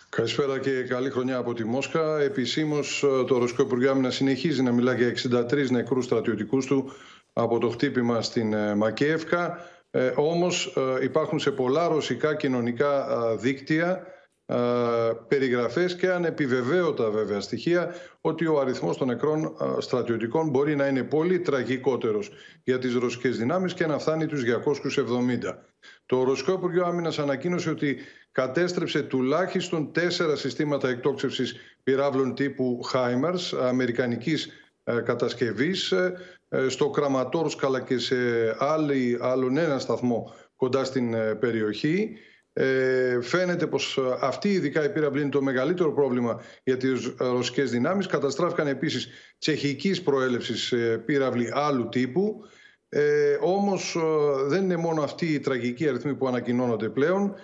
[0.09, 2.19] Καλησπέρα και καλή χρονιά από τη Μόσχα.
[2.19, 6.93] Επισήμως, ε, το Ρωσικό Υπουργείο Άμυνα συνεχίζει να μιλά για 63 νεκρούς στρατιωτικούς του
[7.33, 9.59] από το χτύπημα στην Μακέευκα.
[9.91, 13.07] Ε, όμως υπάρχουν σε πολλά ρωσικά κοινωνικά
[13.37, 14.07] δίκτυα
[15.29, 21.41] περιγραφές και ανεπιβεβαίωτα βέβαια στοιχεία ότι ο αριθμός των νεκρών στρατιωτικών μπορεί να είναι πολύ
[21.41, 22.31] τραγικότερος
[22.65, 25.59] για τις ρωσικές δυνάμεις και να φτάνει τους 270.
[26.07, 27.97] Το Ρωσικό Υπουργείο Άμυνας ανακοίνωσε ότι
[28.33, 34.49] κατέστρεψε τουλάχιστον τέσσερα συστήματα εκτόξευσης πυράβλων τύπου HIMARS, αμερικανικής
[35.05, 35.93] κατασκευής,
[36.49, 38.17] ε, στο Κραματόρσκ αλλά και σε
[38.59, 42.17] άλλη, άλλον ένα σταθμό κοντά στην ε, περιοχή.
[42.55, 47.13] Ε, φαίνεται πως ε, αυτή ειδικά η πύραυλη είναι το μεγαλύτερο πρόβλημα για τις ε,
[47.19, 48.07] ρωσικές δυνάμεις.
[48.07, 52.45] Καταστράφηκαν επίσης τσεχικής προέλευσης ε, πύραυλοι άλλου τύπου.
[52.89, 53.97] Ε, όμως
[54.47, 57.35] δεν είναι μόνο αυτή η τραγική αριθμή που ανακοινώνονται πλέον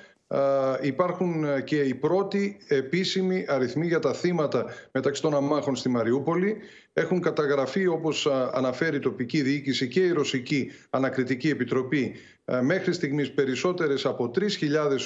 [0.81, 6.57] υπάρχουν ε, και οι πρώτοι επίσημοι αριθμοί για τα θύματα μεταξύ των αμάχων στη Μαριούπολη.
[6.93, 12.15] Έχουν καταγραφεί, όπως αναφέρει η τοπική διοίκηση και η Ρωσική Ανακριτική Επιτροπή,
[12.63, 14.45] μέχρι στιγμής περισσότερες από 3.000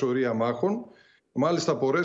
[0.02, 0.86] οροί αμάχων.
[1.32, 2.00] Μάλιστα, πορέ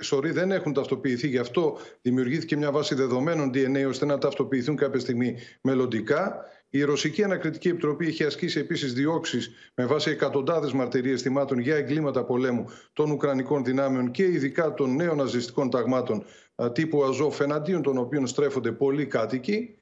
[0.00, 5.00] σωροί δεν έχουν ταυτοποιηθεί, γι' αυτό δημιουργήθηκε μια βάση δεδομένων DNA ώστε να ταυτοποιηθούν κάποια
[5.00, 6.44] στιγμή μελλοντικά.
[6.70, 12.24] Η Ρωσική Ανακριτική Επιτροπή έχει ασκήσει επίσης διώξεις με βάση εκατοντάδες μαρτυρίες θυμάτων για εγκλήματα
[12.24, 16.24] πολέμου των Ουκρανικών δυνάμεων και ειδικά των νέων ναζιστικών ταγμάτων
[16.72, 19.77] τύπου Αζόφ, εναντίον των οποίων στρέφονται πολλοί κάτοικοι.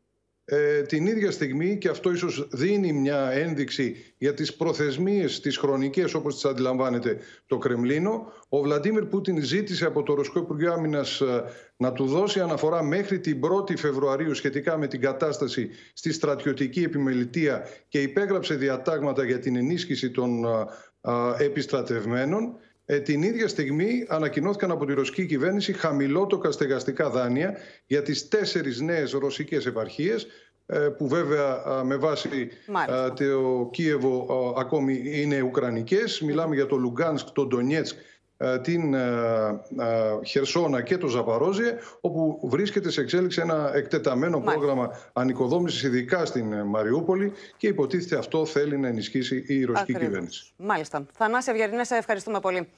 [0.49, 6.15] Ε, την ίδια στιγμή, και αυτό ίσως δίνει μια ένδειξη για τις προθεσμίες, τις χρονικές
[6.15, 11.45] όπως τις αντιλαμβάνεται το Κρεμλίνο, ο Βλαντίμιρ Πούτιν ζήτησε από το Ρωσικό Υπουργείο Άμυνας ε,
[11.77, 17.69] να του δώσει αναφορά μέχρι την 1η Φεβρουαρίου σχετικά με την κατάσταση στη στρατιωτική επιμελητία
[17.89, 22.57] και υπέγραψε διατάγματα για την ενίσχυση των ε, επιστρατευμένων.
[22.89, 27.57] Ε, την ίδια στιγμή ανακοινώθηκαν από τη ρωσική κυβέρνηση χαμηλότοκα στεγαστικά δάνεια
[27.87, 30.27] για τις τέσσερις νέες ρωσικές επαρχίες
[30.67, 32.49] ε, που βέβαια με βάση
[33.17, 36.21] το Κίεβο ακόμη είναι ουκρανικές.
[36.21, 37.97] Μιλάμε για το Λουγκάνσκ, το Ντονιέτσκ,
[38.63, 38.95] την
[40.25, 46.65] Χερσόνα και το Ζαπαρόζιε, όπου βρίσκεται σε εξέλιξη ένα εκτεταμένο πρόγραμμα ανοικοδόμησης ειδικά στην ε,
[46.65, 50.53] Μαριούπολη και υποτίθεται αυτό θέλει να ενισχύσει η ρωσική κυβέρνηση.
[50.57, 51.07] Μάλιστα.
[51.13, 52.69] Θανάση Αυγερινέ, ευχαριστούμε πολύ.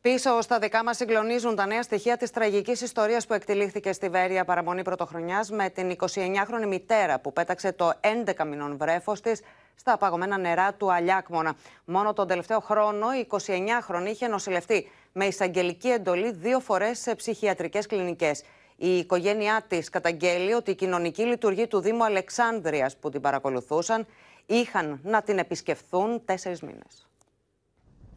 [0.00, 4.44] Πίσω στα δικά μας συγκλονίζουν τα νέα στοιχεία της τραγικής ιστορίας που εκτελήχθηκε στη Βέρεια
[4.44, 7.92] παραμονή πρωτοχρονιάς με την 29χρονη μητέρα που πέταξε το
[8.26, 9.40] 11 μηνών βρέφος της
[9.74, 11.54] στα απαγωμένα νερά του Αλιάκμονα.
[11.84, 17.86] Μόνο τον τελευταίο χρόνο η 29χρονη είχε νοσηλευτεί με εισαγγελική εντολή δύο φορές σε ψυχιατρικές
[17.86, 18.42] κλινικές.
[18.76, 24.06] Η οικογένειά της καταγγέλει ότι οι κοινωνικοί λειτουργοί του Δήμου Αλεξάνδρεια που την παρακολουθούσαν
[24.46, 27.06] είχαν να την επισκεφθούν τέσσερις μήνες.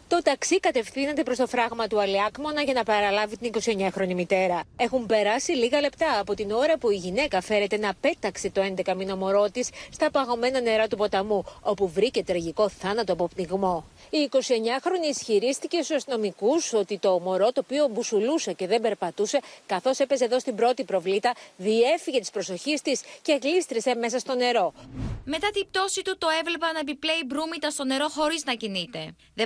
[0.07, 4.63] Το ταξί κατευθύνεται προς το φράγμα του Αλιάκμονα για να παραλάβει την 29χρονη μητέρα.
[4.77, 8.95] Έχουν περάσει λίγα λεπτά από την ώρα που η γυναίκα φέρεται να πέταξε το 11
[8.95, 13.85] μήνο μωρό της στα παγωμένα νερά του ποταμού, όπου βρήκε τραγικό θάνατο από πνιγμό.
[14.09, 19.99] Η 29χρονη ισχυρίστηκε στους αστυνομικούς ότι το μωρό το οποίο μπουσουλούσε και δεν περπατούσε καθώς
[19.99, 24.73] έπαιζε εδώ στην πρώτη προβλήτα, διέφυγε τη προσοχή της και γλίστρισε μέσα στο νερό.
[25.25, 29.15] Μετά την πτώση του το έβλεπα να επιπλέει μπρούμητα στο νερό χωρίς να κινείται.
[29.33, 29.45] Δεν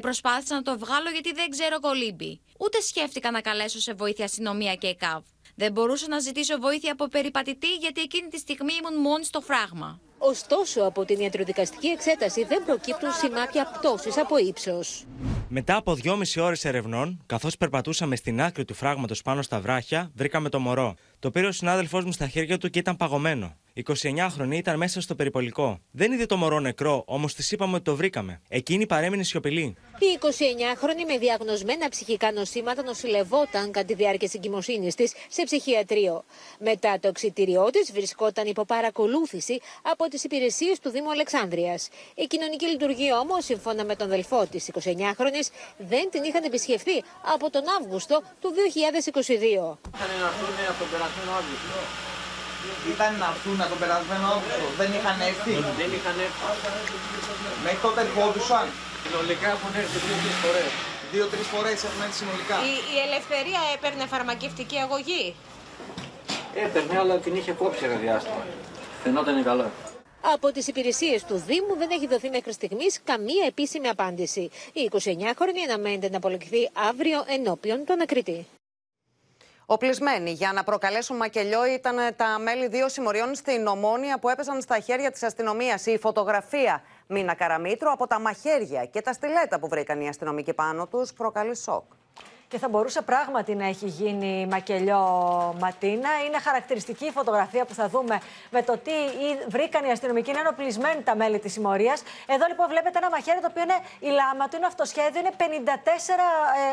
[0.49, 2.41] προσπάθησα να το βγάλω γιατί δεν ξέρω κολύμπη.
[2.59, 5.23] Ούτε σκέφτηκα να καλέσω σε βοήθεια αστυνομία και ΕΚΑΒ.
[5.55, 9.99] Δεν μπορούσα να ζητήσω βοήθεια από περιπατητή γιατί εκείνη τη στιγμή ήμουν μόνη στο φράγμα.
[10.17, 15.05] Ωστόσο, από την ιατροδικαστική εξέταση δεν προκύπτουν σημάδια πτώσης από ύψος.
[15.49, 20.49] Μετά από δυόμιση ώρες ερευνών, καθώς περπατούσαμε στην άκρη του φράγματος πάνω στα βράχια, βρήκαμε
[20.49, 20.95] το μωρό.
[21.19, 23.55] Το πήρε ο συνάδελφός μου στα χέρια του και ήταν παγωμένο.
[23.85, 25.79] 29χρονη ήταν μέσα στο περιπολικό.
[25.91, 28.41] Δεν είδε το μωρό νεκρό, όμως της είπαμε ότι το βρήκαμε.
[28.49, 29.75] Εκείνη παρέμεινε σιωπηλή.
[29.99, 36.23] Η 29χρονη με διαγνωσμένα ψυχικά νοσήματα νοσηλευόταν κατά τη διάρκεια τη εγκυμοσύνη της σε ψυχιατρίο.
[36.59, 41.79] Μετά το εξητήριό της βρισκόταν υπό παρακολούθηση από τις υπηρεσίες του Δήμου Αλεξάνδρεια.
[42.15, 45.41] Η κοινωνική λειτουργία όμως, σύμφωνα με τον αδελφό της 29χρονη,
[45.77, 47.03] δεν την είχαν επισκεφθεί
[47.33, 48.53] από τον Αύγουστο του
[49.73, 49.77] 2022.
[52.93, 54.65] Ήταν να έρθουν τον περασμένο Αύγουστο.
[54.81, 55.53] Δεν είχαν έρθει.
[55.81, 56.41] Δεν είχαν έρθει.
[57.65, 58.65] Μέχρι τότε ερχόντουσαν.
[59.03, 60.69] Συνολικά έχουν έρθει δύο-τρεις φορές.
[61.13, 62.55] Δύο-τρεις φορές έχουν έρθει συνολικά.
[62.71, 65.25] Η, η Ελευθερία έπαιρνε φαρμακευτική αγωγή.
[66.65, 68.43] Έπαιρνε, αλλά την είχε κόψει ένα διάστημα.
[69.03, 69.67] Φαινόταν καλά.
[70.21, 74.49] Από τις υπηρεσίες του Δήμου δεν έχει δοθεί μέχρι στιγμής καμία επίσημη απάντηση.
[74.73, 78.47] Η 29χρονη αναμένεται να απολογηθεί αύριο ενώπιον του ανακριτή.
[79.71, 84.79] Οπλισμένοι για να προκαλέσουν μακελιό ήταν τα μέλη δύο συμμοριών στην Ομόνια που έπεσαν στα
[84.79, 85.85] χέρια της αστυνομίας.
[85.85, 90.87] Η φωτογραφία Μίνα Καραμίτρου από τα μαχαίρια και τα στιλέτα που βρήκαν οι αστυνομικοί πάνω
[90.87, 91.83] τους προκαλεί σοκ
[92.49, 95.03] και θα μπορούσε πράγματι να έχει γίνει μακελιό
[95.59, 96.09] Ματίνα.
[96.25, 98.91] Είναι χαρακτηριστική η φωτογραφία που θα δούμε με το τι
[99.47, 100.29] βρήκαν οι αστυνομικοί.
[100.29, 102.03] Είναι ενοπλισμένοι τα μέλη της συμμορίας.
[102.27, 105.41] Εδώ λοιπόν βλέπετε ένα μαχαίρι το οποίο είναι η λάμα του, είναι αυτοσχέδιο, είναι 54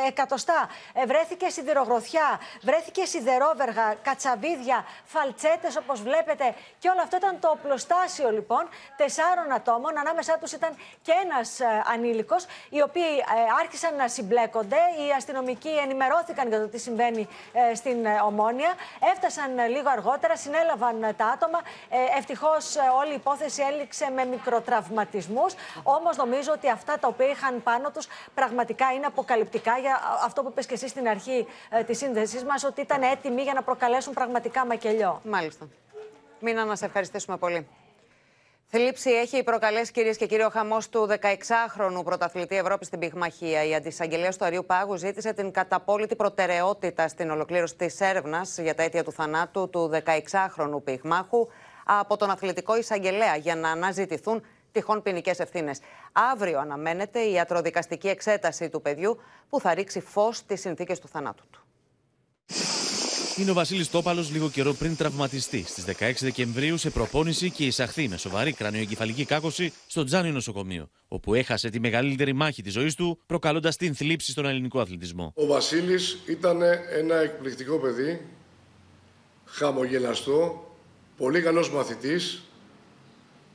[0.04, 0.68] ε, εκατοστά.
[0.92, 6.54] Ε, βρέθηκε σιδηρογροθιά, βρέθηκε σιδερόβεργα, κατσαβίδια, φαλτσέτες όπως βλέπετε.
[6.78, 9.98] Και όλο αυτό ήταν το οπλοστάσιο λοιπόν τεσσάρων ατόμων.
[9.98, 10.70] Ανάμεσά τους ήταν
[11.02, 13.10] και ένας ε, ανήλικος, οι οποίοι
[13.62, 14.76] άρχισαν να συμπλέκονται.
[14.76, 18.74] Οι αστυνομικοί εκεί ενημερώθηκαν για το τι συμβαίνει ε, στην ε, Ομόνια.
[19.12, 21.60] Έφτασαν ε, λίγο αργότερα, συνέλαβαν τα άτομα.
[22.18, 25.54] Ευτυχώς όλη η υπόθεση έληξε με μικροτραυματισμούς.
[25.82, 30.48] Όμως νομίζω ότι αυτά τα οποία είχαν πάνω τους πραγματικά είναι αποκαλυπτικά για αυτό που
[30.48, 31.46] είπες και εσύ στην αρχή
[31.86, 35.20] της σύνδεσής μας, ότι ήταν έτοιμοι για να προκαλέσουν πραγματικά μακελιό.
[35.24, 35.68] Μάλιστα.
[36.40, 37.68] Μήνα, να σε ευχαριστήσουμε πολύ.
[38.68, 43.64] Θλίψη έχει προκαλέσει κυρίες και κύριοι ο χαμός του 16χρονου πρωταθλητή Ευρώπης στην Πυγμαχία.
[43.64, 48.82] Η αντισαγγελέα του Αριού Πάγου ζήτησε την καταπόλητη προτεραιότητα στην ολοκλήρωση της έρευνας για τα
[48.82, 51.48] αίτια του θανάτου του 16χρονου Πυγμάχου
[51.84, 54.42] από τον αθλητικό εισαγγελέα για να αναζητηθούν
[54.72, 55.80] τυχόν ποινικές ευθύνες.
[56.12, 61.44] Αύριο αναμένεται η ιατροδικαστική εξέταση του παιδιού που θα ρίξει φως στις συνθήκες του θανάτου
[61.50, 61.66] του
[63.36, 68.08] είναι ο Βασίλης Τόπαλος λίγο καιρό πριν τραυματιστεί στις 16 Δεκεμβρίου σε προπόνηση και εισαχθεί
[68.08, 73.18] με σοβαρή κρανιοεγκεφαλική κάκωση στο Τζάνι νοσοκομείο, όπου έχασε τη μεγαλύτερη μάχη της ζωής του,
[73.26, 75.32] προκαλώντας την θλίψη στον ελληνικό αθλητισμό.
[75.36, 76.62] Ο Βασίλης ήταν
[76.98, 78.26] ένα εκπληκτικό παιδί,
[79.44, 80.70] χαμογελαστό,
[81.16, 82.42] πολύ καλός μαθητής,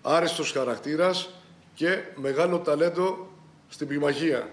[0.02, 1.30] άριστος χαρακτήρας
[1.74, 3.28] και μεγάλο ταλέντο
[3.70, 4.50] στην πυγμαχία.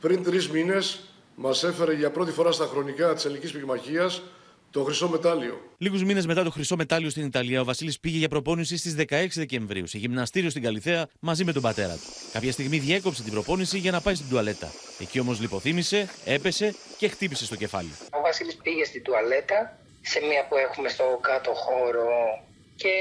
[0.00, 1.00] Πριν τρεις μήνες
[1.34, 4.22] μας έφερε για πρώτη φορά στα χρονικά της ελληνικής πυγμαχίας
[4.70, 5.60] το χρυσό μετάλλιο.
[5.78, 9.26] Λίγους μήνες μετά το χρυσό μετάλλιο στην Ιταλία, ο Βασίλης πήγε για προπόνηση στις 16
[9.34, 12.00] Δεκεμβρίου σε γυμναστήριο στην Καλιθέα μαζί με τον πατέρα του.
[12.32, 14.72] Κάποια στιγμή διέκοψε την προπόνηση για να πάει στην τουαλέτα.
[14.98, 17.90] Εκεί όμως λιποθύμησε, έπεσε και χτύπησε στο κεφάλι.
[18.10, 22.08] Ο Βασίλης πήγε στην τουαλέτα, σε μία που έχουμε στο κάτω χώρο
[22.82, 22.92] και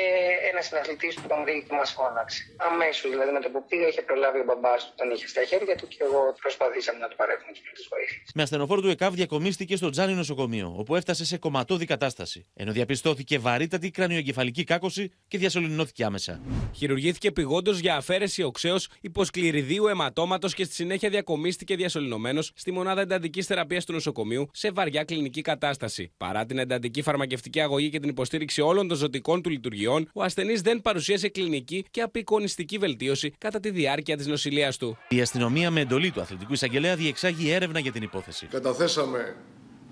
[0.51, 2.41] ένας συναθλητής του τον βρήκε και μας φώναξε.
[2.69, 5.75] Αμέσως δηλαδή με το που πήγα είχε προλάβει ο μπαμπάς του, τον είχε στα χέρια
[5.75, 8.31] του και εγώ προσπαθήσαμε να του παρέχουμε τις πρώτες βοήθειες.
[8.37, 13.37] Με ασθενοφόρο του ΕΚΑΒ διακομίστηκε στο Τζάνι νοσοκομείο, όπου έφτασε σε κομματώδη κατάσταση, ενώ διαπιστώθηκε
[13.39, 16.41] βαρύτατη κρανιοεγκεφαλική κάκωση και διασωληνώθηκε άμεσα.
[16.75, 23.45] Χειρουργήθηκε πηγόντως για αφαίρεση οξέως υποσκληριδίου αιματώματος και στη συνέχεια διακομίστηκε διασωληνωμένος στη μονάδα εντατικής
[23.45, 26.11] θεραπείας του νοσοκομείου σε βαριά κλινική κατάσταση.
[26.17, 30.61] Παρά την εντατική φαρμακευτική αγωγή και την υποστήριξη όλων των ζωτικών του λειτουργιών, ο ασθενής
[30.61, 34.97] δεν παρουσίασε κλινική και απεικονιστική βελτίωση κατά τη διάρκεια της νοσηλείας του.
[35.09, 38.45] Η αστυνομία με εντολή του αθλητικού εισαγγελέα διεξάγει έρευνα για την υπόθεση.
[38.45, 39.35] Καταθέσαμε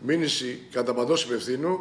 [0.02, 1.80] μήνυση κατά παντός υπευθύνου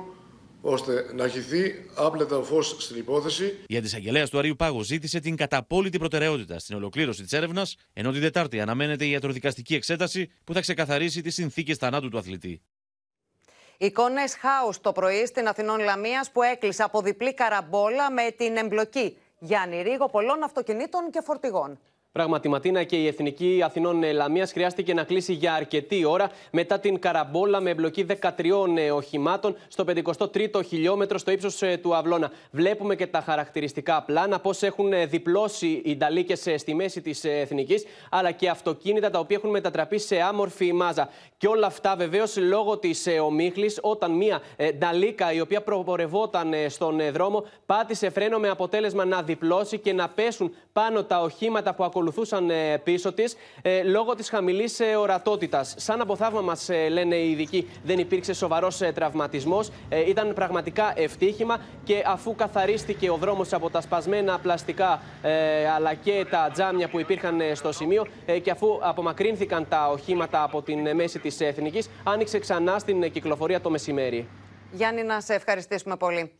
[0.61, 3.55] ώστε να χυθεί άπλετα ο φως στην υπόθεση.
[3.66, 8.20] Η αντισαγγελέα του Αρίου Πάγου ζήτησε την καταπόλητη προτεραιότητα στην ολοκλήρωση της έρευνας, ενώ την
[8.20, 12.61] Τετάρτη αναμένεται η ιατροδικαστική εξέταση που θα ξεκαθαρίσει τις συνθήκες θανάτου του αθλητή.
[13.83, 19.16] Εικόνες χάου το πρωί στην Αθηνών Λαμίας που έκλεισε από διπλή καραμπόλα με την εμπλοκή
[19.39, 21.78] Γιάννη Ρίγο πολλών αυτοκινήτων και φορτηγών.
[22.12, 26.98] Πράγματι, Ματίνα και η Εθνική Αθηνών Λαμίας χρειάστηκε να κλείσει για αρκετή ώρα μετά την
[26.98, 28.30] καραμπόλα με εμπλοκή 13
[28.94, 32.30] οχημάτων στο 53ο χιλιόμετρο στο ύψος του Αυλώνα.
[32.50, 38.30] Βλέπουμε και τα χαρακτηριστικά πλάνα, πώς έχουν διπλώσει οι νταλίκες στη μέση της Εθνικής, αλλά
[38.30, 41.08] και αυτοκίνητα τα οποία έχουν μετατραπεί σε άμορφη μάζα.
[41.36, 44.40] Και όλα αυτά βεβαίως λόγω της ομίχλης, όταν μία
[44.78, 50.54] νταλίκα η οποία προπορευόταν στον δρόμο πάτησε φρένο με αποτέλεσμα να διπλώσει και να πέσουν
[50.72, 52.51] πάνω τα οχήματα που ακολουθούσαν
[52.84, 53.36] πίσω της
[53.84, 55.74] λόγω της χαμηλής ορατότητας.
[55.78, 59.70] Σαν από θαύμα μας λένε οι ειδικοί, δεν υπήρξε σοβαρός τραυματισμός.
[60.07, 65.03] Ήταν πραγματικά ευτύχημα και αφού καθαρίστηκε ο δρόμος από τα σπασμένα πλαστικά
[65.76, 68.07] αλλά και τα τζάμια που υπήρχαν στο σημείο
[68.42, 73.70] και αφού απομακρύνθηκαν τα οχήματα από την μέση της Εθνικής, άνοιξε ξανά στην κυκλοφορία το
[73.70, 74.28] μεσημέρι.
[74.72, 76.32] Γιάννη, να σε ευχαριστήσουμε πολύ.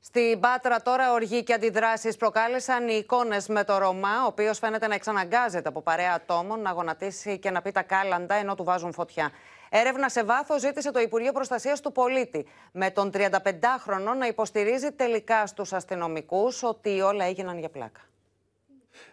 [0.00, 4.86] Στην Πάτρα τώρα οργή και αντιδράσεις προκάλεσαν οι εικόνες με το Ρωμά, ο οποίος φαίνεται
[4.86, 8.92] να εξαναγκάζεται από παρέα ατόμων να γονατίσει και να πει τα κάλαντα ενώ του βάζουν
[8.92, 9.30] φωτιά.
[9.68, 15.46] Έρευνα σε βάθος ζήτησε το Υπουργείο Προστασίας του Πολίτη, με τον 35χρονο να υποστηρίζει τελικά
[15.46, 18.00] στους αστυνομικούς ότι όλα έγιναν για πλάκα.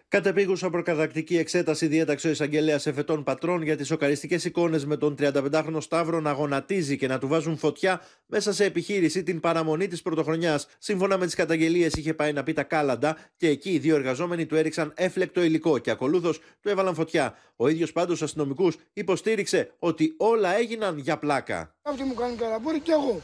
[0.08, 5.78] Κατεπίγουσα προκατακτική εξέταση διέταξε ο εισαγγελέας εφετών πατρών για τις σοκαριστικές εικόνες με τον 35χρονο
[5.80, 10.68] Σταύρο να γονατίζει και να του βάζουν φωτιά μέσα σε επιχείρηση την παραμονή της πρωτοχρονιάς.
[10.78, 14.46] Σύμφωνα με τις καταγγελίες, είχε πάει να πει τα κάλαντα και εκεί οι δύο εργαζόμενοι
[14.46, 17.38] του έριξαν έφλεκτο υλικό και ακολούθως του έβαλαν φωτιά.
[17.56, 21.76] Ο ίδιος πάντως αστυνομικούς υποστήριξε ότι όλα έγιναν για πλάκα.
[21.82, 23.22] Αυτοί μου κάνουν καραμπούρι και εγώ.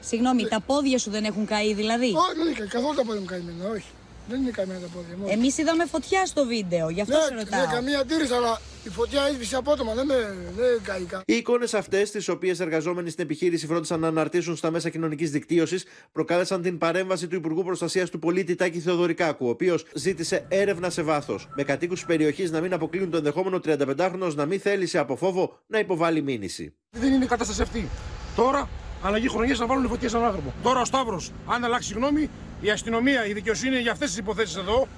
[0.00, 3.26] Συγγνώμη, τα πόδια σου δεν έχουν καεί δηλαδή; Όχι, δεν είναι καθόλου τα πόδια μου
[3.26, 3.86] καημένα, όχι.
[4.28, 5.26] Δεν είναι καμία τα πόδια μου.
[5.28, 7.66] Εμείς είδαμε φωτιά στο βίντεο, γι' αυτό ναι, σε ρωτάω.
[7.66, 10.14] Ναι, καμία αντίρρηση, αλλά η φωτιά έσβησε απότομα, δεν με
[10.56, 11.22] δεν καήκα.
[11.26, 15.84] Οι εικόνες αυτές, τις οποίες εργαζόμενοι στην επιχείρηση φρόντισαν να αναρτήσουν στα μέσα κοινωνικής δικτύωσης,
[16.12, 21.02] προκάλεσαν την παρέμβαση του Υπουργού Προστασίας του Πολίτη Τάκη Θεοδωρικάκου, ο οποίος ζήτησε έρευνα σε
[21.02, 21.48] βάθος.
[21.54, 25.58] Με κατοίκους της περιοχής να μην αποκλείουν το ενδεχόμενο 35χρονο να μην θέλησε από φόβο
[25.66, 26.74] να υποβάλει μήνυση.
[26.90, 27.88] Δεν είναι η κατάσταση αυτή.
[28.36, 28.68] Τώρα
[29.02, 30.52] αλλαγή χρονιά να βάλουν φωτιές στον άνθρωπο.
[30.62, 32.30] Τώρα ο Σταύρος, αν αλλάξει γνώμη,
[32.64, 34.88] η αστυνομία, η δικαιοσύνη για αυτές τις υποθέσεις εδώ.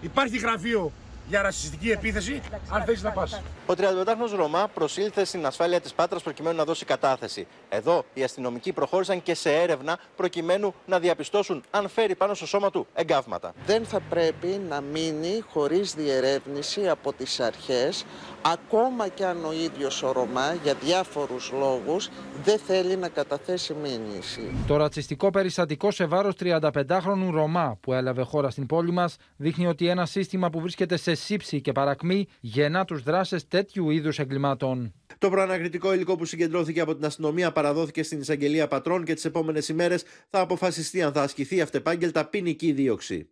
[0.00, 0.92] Υπάρχει γραφείο
[1.28, 3.42] για ρατσιστική επίθεση, αν θέλει να πας.
[3.66, 7.46] Ο 35χρονο Ρωμά προσήλθε στην ασφάλεια της Πάτρας προκειμένου να δώσει κατάθεση.
[7.68, 12.70] Εδώ οι αστυνομικοί προχώρησαν και σε έρευνα προκειμένου να διαπιστώσουν αν φέρει πάνω στο σώμα
[12.70, 13.52] του εγκάβματα.
[13.66, 18.04] Δεν θα πρέπει να μείνει χωρίς διερεύνηση από τις αρχές,
[18.42, 22.08] ακόμα και αν ο ίδιος ο Ρωμά για διάφορους λόγους
[22.44, 24.40] δεν θέλει να καταθέσει μήνυση.
[24.66, 29.86] Το ρατσιστικό περιστατικό σε βάρος 35χρονου Ρωμά που έλαβε χώρα στην πόλη μας δείχνει ότι
[29.86, 34.92] ένα σύστημα που βρίσκεται σε σύψη και παρακμή γεννά τους δράσες τέτοιου είδους εγκλημάτων.
[35.18, 39.68] Το προανακριτικό υλικό που συγκεντρώθηκε από την αστυνομία παραδόθηκε στην εισαγγελία πατρών και τις επόμενες
[39.68, 43.28] ημέρες θα αποφασιστεί αν θα ασκηθεί αυτεπάγγελτα ποινική δίωξη.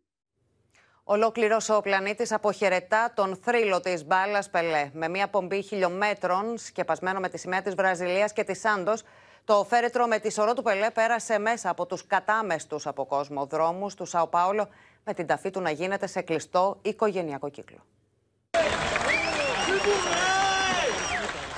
[1.13, 4.91] Ολόκληρος ο πλανήτης αποχαιρετά τον θρύλο της μπάλας Πελέ.
[4.93, 9.03] Με μια πομπή χιλιόμετρων, σκεπασμένο με τη σημαία της Βραζιλίας και της Σάντος,
[9.45, 13.95] το φέρετρο με τη σωρό του Πελέ πέρασε μέσα από τους κατάμεστους από κόσμο δρόμους
[13.95, 14.69] του Σαο Πάολο,
[15.05, 17.79] με την ταφή του να γίνεται σε κλειστό οικογενειακό κύκλο.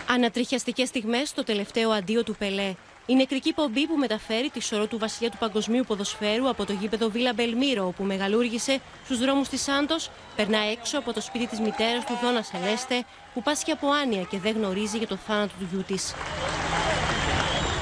[0.09, 2.75] Ανατριχιαστικές στιγμές στο τελευταίο αντίο του Πελέ.
[3.07, 7.11] Η νεκρική πομπή που μεταφέρει τη σωρό του βασιλιά του παγκοσμίου ποδοσφαίρου από το γήπεδο
[7.11, 12.05] Βίλα Μπελμύρο, όπου μεγαλούργησε στους δρόμους της Σάντος, περνά έξω από το σπίτι της μητέρας
[12.05, 15.83] του Δόνα Σελέστε, που πάσχει από άνοια και δεν γνωρίζει για το θάνατο του γιού
[15.83, 16.15] της.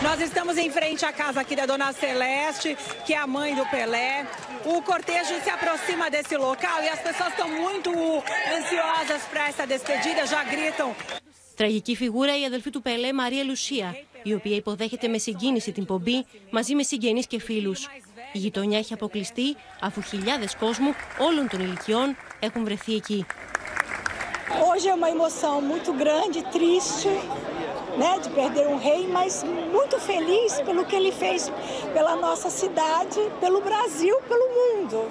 [0.08, 2.70] Nós estamos em frente à casa aqui da Dona Celeste,
[3.04, 4.12] que é a mãe do Pelé.
[4.72, 7.90] O cortejo se aproxima desse local e as pessoas estão muito
[8.56, 10.94] ansiosas para essa despedida, já gritam.
[11.56, 16.24] Τραγική φιγούρα η αδελφή του Πελέ Μαρία Λουσία, η οποία υποδέχεται με συγκίνηση την πομπή
[16.50, 17.88] μαζί με συγγενείς και φίλους.
[18.32, 23.26] Η γειτονιά έχει αποκλειστεί αφού χιλιάδες κόσμου όλων των ηλικιών έχουν βρεθεί εκεί.
[24.68, 27.10] Hoje é uma emoção muito grande, triste,
[28.02, 29.32] né, de perder um rei, mas
[29.76, 31.40] muito feliz pelo que ele fez
[31.96, 35.10] pela nossa cidade, pelo Brasil, pelo mundo.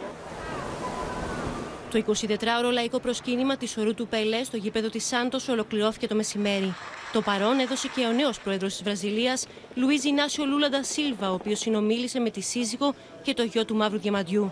[1.91, 6.73] Το 24ωρο λαϊκό προσκύνημα της ορού του Πελέ στο γήπεδο της Σάντος ολοκληρώθηκε το μεσημέρι.
[7.13, 9.39] Το παρόν έδωσε και ο νέο πρόεδρο τη Βραζιλία,
[9.75, 13.99] Λουίζ Ινάσιο Λούλαντα Σίλβα, ο οποίο συνομίλησε με τη σύζυγο και το γιο του Μαύρου
[13.99, 14.51] Διαμαντιού.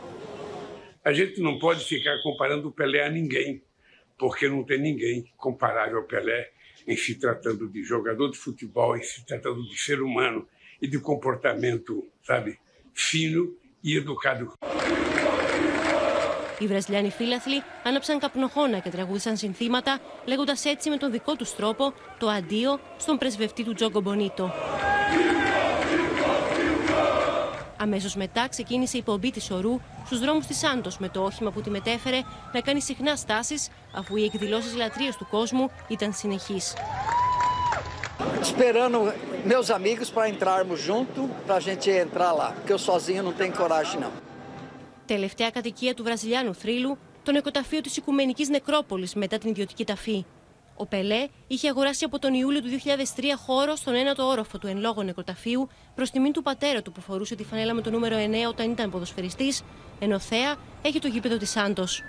[1.10, 3.64] A gente não pode ficar comparando o Pelé a ninguém,
[4.20, 6.40] porque não tem ninguém comparável ao Pelé
[6.86, 10.40] em se tratando de jogador de futebol, em se tratando de ser humano
[10.82, 11.94] e de comportamento,
[12.30, 12.52] sabe,
[12.94, 13.56] fino
[13.88, 14.46] e educado.
[16.60, 21.94] Οι Βραζιλιάνοι φίλαθλοι άναψαν καπνοχώνα και τραγούδισαν συνθήματα, λέγοντας έτσι με τον δικό τους τρόπο
[22.18, 24.52] το αντίο στον πρεσβευτή του Τζόγκο Μπονίτο.
[27.78, 31.62] Αμέσως μετά ξεκίνησε η πομπή της ορού στους δρόμους της Σάντος με το όχημα που
[31.62, 32.22] τη μετέφερε
[32.54, 36.74] να κάνει συχνά στάσεις αφού οι εκδηλώσεις λατρείας του κόσμου ήταν συνεχείς.
[38.42, 38.98] Esperando
[39.54, 43.54] meus amigos para entrarmos junto, para a gente entrar lá, porque eu sozinho não tenho
[43.62, 44.27] coragem não.
[45.08, 50.26] Τελευταία κατοικία του Βραζιλιάνου θρύλου, το νεκροταφείο της Οικουμενικής Νεκρόπολης μετά την ιδιωτική ταφή.
[50.76, 52.68] Ο Πελέ είχε αγοράσει από τον Ιούλιο του
[53.16, 57.02] 2003 χώρο στον ένατο όροφο του εν λόγω νεκροταφείου προς τιμήν του πατέρα του που
[57.02, 59.64] φορούσε τη φανέλα με το νούμερο 9 όταν ήταν ποδοσφαιριστής,
[60.00, 62.04] ενώ θέα έχει το γήπεδο της Σάντος.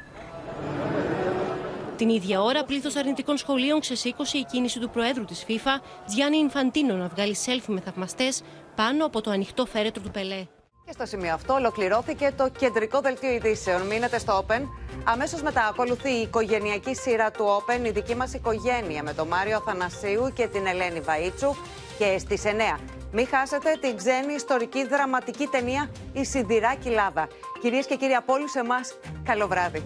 [1.96, 6.96] Την ίδια ώρα, πλήθος αρνητικών σχολείων ξεσήκωσε η κίνηση του Προέδρου της FIFA, Τζιάννη Ινφαντίνο,
[6.96, 8.42] να βγάλει σέλφι με θαυμαστές
[8.74, 10.46] πάνω από το ανοιχτό φέρετρο του Πελέ.
[10.88, 13.86] Και στο σημείο αυτό ολοκληρώθηκε το κεντρικό δελτίο ειδήσεων.
[13.86, 14.60] Μείνετε στο Open.
[15.04, 19.62] Αμέσως μετά ακολουθεί η οικογενειακή σειρά του Open, η δική μας οικογένεια, με τον Μάριο
[19.66, 21.54] Θανασίου και την Ελένη Βαΐτσου.
[21.98, 22.78] Και στις 9.
[23.12, 27.28] Μην χάσετε την ξένη ιστορική δραματική ταινία Η Σιδηρά Κοιλάδα.
[27.60, 29.82] Κυρίες και κύριοι από όλους εμάς, καλό βράδυ.